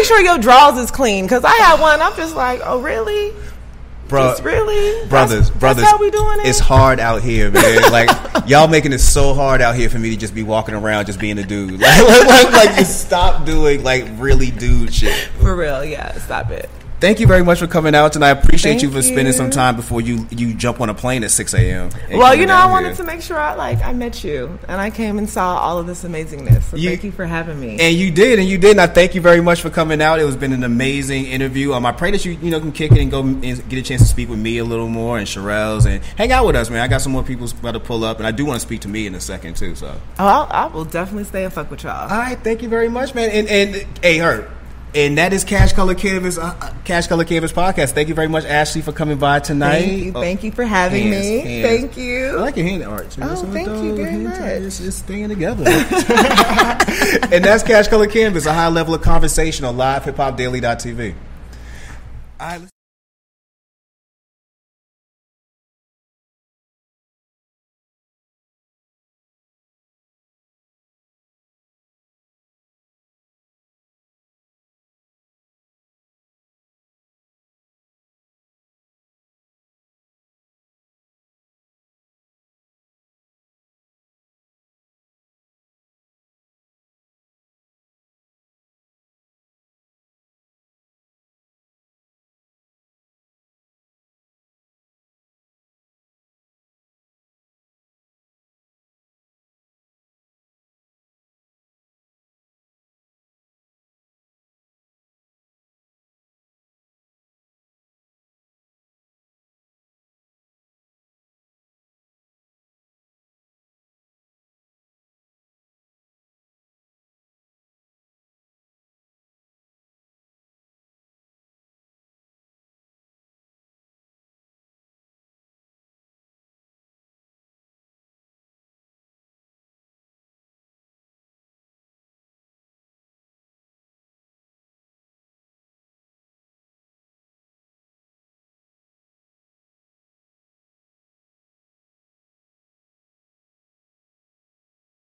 make 0.04 0.08
sure 0.08 0.22
your 0.22 0.38
drawers 0.38 0.78
is 0.78 0.92
clean, 0.92 1.26
because 1.26 1.44
I 1.44 1.56
had 1.56 1.80
one. 1.80 2.02
I'm 2.02 2.16
just 2.16 2.36
like, 2.36 2.62
oh 2.64 2.82
really? 2.82 3.34
Bro, 4.10 4.32
Just 4.32 4.44
really? 4.44 5.08
brothers, 5.08 5.48
That's- 5.48 5.60
brothers. 5.60 5.84
That's 5.84 5.92
how 5.94 5.98
we 5.98 6.12
doing 6.12 6.40
it? 6.42 6.46
It's 6.48 6.60
hard 6.60 7.00
out 7.00 7.22
here, 7.24 7.50
man. 7.50 7.92
Like 7.92 8.10
y'all 8.48 8.68
making 8.68 8.92
it 8.94 9.00
so 9.00 9.34
hard 9.34 9.62
out 9.62 9.76
here 9.76 9.90
for 9.90 9.98
me 9.98 10.10
to 10.12 10.18
just 10.18 10.36
be 10.36 10.44
walking 10.44 10.76
around, 10.76 11.06
just 11.06 11.20
being 11.20 11.40
a 11.40 11.44
dude. 11.44 11.80
Like, 11.80 12.04
like, 12.08 12.28
like, 12.28 12.52
like, 12.52 12.76
just 12.78 13.02
stop 13.06 13.46
doing 13.46 13.82
like 13.84 14.06
really 14.18 14.52
dude 14.52 14.94
shit. 14.94 15.16
for 15.40 15.56
real. 15.56 15.84
Yeah, 15.86 16.12
stop 16.20 16.52
it. 16.52 16.70
Thank 17.04 17.20
you 17.20 17.28
very 17.28 17.44
much 17.44 17.60
for 17.60 17.68
coming 17.68 17.96
out 17.96 18.14
tonight. 18.14 18.30
I 18.30 18.32
appreciate 18.32 18.72
Thank 18.72 18.84
you 18.84 18.90
for 18.90 19.02
spending 19.02 19.34
some 19.34 19.50
time 19.50 19.76
before 19.76 20.00
you 20.00 20.26
you 20.32 20.54
jump 20.54 20.80
on 20.80 20.88
a 20.88 20.94
plane 20.94 21.26
at 21.26 21.32
six 21.32 21.54
a.m. 21.54 21.90
Well, 22.10 22.34
you 22.34 22.46
know, 22.46 22.56
I 22.56 22.68
wanted 22.72 22.96
here. 22.96 22.96
to 22.96 23.04
make 23.04 23.22
sure 23.22 23.38
I 23.38 23.56
like 23.56 23.84
I 23.84 23.92
met 23.92 24.24
you, 24.24 24.58
and 24.70 24.80
I 24.80 24.90
came 24.90 25.18
and 25.18 25.30
saw 25.30 25.58
all 25.58 25.78
of 25.78 25.86
this 25.86 26.06
amazingness. 26.06 26.64
So 26.64 26.78
You- 26.78 26.92
thank 26.92 27.04
you 27.04 27.12
for 27.12 27.26
having 27.26 27.60
me. 27.60 27.78
And 27.78 27.94
you 27.94 28.10
did, 28.10 28.40
and 28.40 28.48
you 28.48 28.58
did. 28.58 28.72
And 28.72 28.80
I 28.80 28.88
thank 28.88 29.16
you 29.16 29.20
very 29.20 29.42
much 29.42 29.62
for 29.62 29.70
coming 29.70 30.02
out. 30.02 30.22
It 30.22 30.24
was 30.24 30.38
been 30.38 30.54
an 30.54 30.64
amazing 30.64 31.26
interview. 31.26 31.74
Um, 31.74 31.86
I 31.86 31.92
pray 31.92 32.10
that 32.12 32.24
you 32.24 32.38
you 32.42 32.50
know 32.50 32.62
can 32.62 32.72
kick 32.72 32.94
it 32.94 33.00
and 33.00 33.12
go 33.12 33.20
and 33.20 33.44
get 33.44 33.80
a 33.80 33.82
chance 33.82 34.02
to 34.02 34.08
speak 34.08 34.30
with 34.30 34.40
me 34.40 34.60
a 34.60 34.64
little 34.64 34.88
more 34.88 35.18
and 35.18 35.28
Sherelle's 35.28 35.86
and 35.86 36.02
hang 36.18 36.32
out 36.32 36.46
with 36.46 36.56
us, 36.56 36.70
man. 36.70 36.80
I 36.80 36.88
got 36.88 37.02
some 37.02 37.12
more 37.12 37.24
people 37.24 37.50
about 37.50 37.74
to 37.74 37.82
pull 37.82 38.06
up, 38.06 38.20
and 38.20 38.26
I 38.26 38.32
do 38.32 38.46
want 38.46 38.62
to 38.62 38.66
speak 38.66 38.80
to 38.80 38.88
me 38.88 39.08
in 39.08 39.16
a 39.16 39.20
second 39.20 39.58
too. 39.58 39.76
So, 39.76 39.94
oh, 40.20 40.26
I'll, 40.26 40.48
I 40.50 40.68
will 40.68 40.86
definitely 40.86 41.26
stay 41.26 41.44
and 41.44 41.52
fuck 41.52 41.70
with 41.70 41.84
y'all. 41.84 42.10
all 42.10 42.18
right, 42.18 42.40
thank 42.42 42.62
you 42.62 42.70
very 42.70 42.88
much, 42.88 43.14
man. 43.14 43.30
And 43.30 43.50
and 43.50 43.88
hey, 44.02 44.20
her. 44.20 44.50
And 44.96 45.18
that 45.18 45.34
is 45.34 45.44
Cash 45.44 45.74
Color 45.74 45.96
Cannabis, 45.96 46.38
uh, 46.38 46.56
uh, 46.62 46.72
Cash 46.86 47.08
Color 47.08 47.26
Cannabis 47.26 47.52
podcast. 47.52 47.94
Thank 47.94 48.10
you 48.10 48.14
very 48.14 48.28
much, 48.28 48.46
Ashley, 48.46 48.82
for 48.84 48.92
coming 48.92 49.18
by 49.18 49.40
tonight. 49.40 49.80
Thank 49.82 50.04
you, 50.04 50.12
Oh, 50.16 50.22
thank 50.22 50.44
you 50.44 50.52
for 50.52 50.64
having 50.66 51.12
hands, 51.12 51.26
me. 51.26 51.40
hands. 51.40 51.68
Thank 51.68 51.98
you. 51.98 52.28
I 52.38 52.42
like 52.42 52.58
your 52.58 52.66
hand 52.68 52.84
art. 52.84 53.18
Oh, 53.20 53.28
what 53.28 53.54
thank 53.54 53.68
you 53.70 53.96
very 53.96 54.18
much. 54.18 54.40
is- 54.40 54.80
It's 54.86 54.98
staying 54.98 55.30
together. 55.30 55.64
and 55.68 57.44
that's 57.44 57.64
Cash 57.64 57.88
Color 57.88 58.06
Cannabis, 58.06 58.46
a 58.46 58.54
high 58.54 58.68
level 58.68 58.94
of 58.94 59.02
conversation 59.02 59.66
on 59.66 59.78
livehip-hopdaily.tv. 59.78 61.16
All 62.40 62.48
right, 62.48 62.60
let's- 62.62 62.73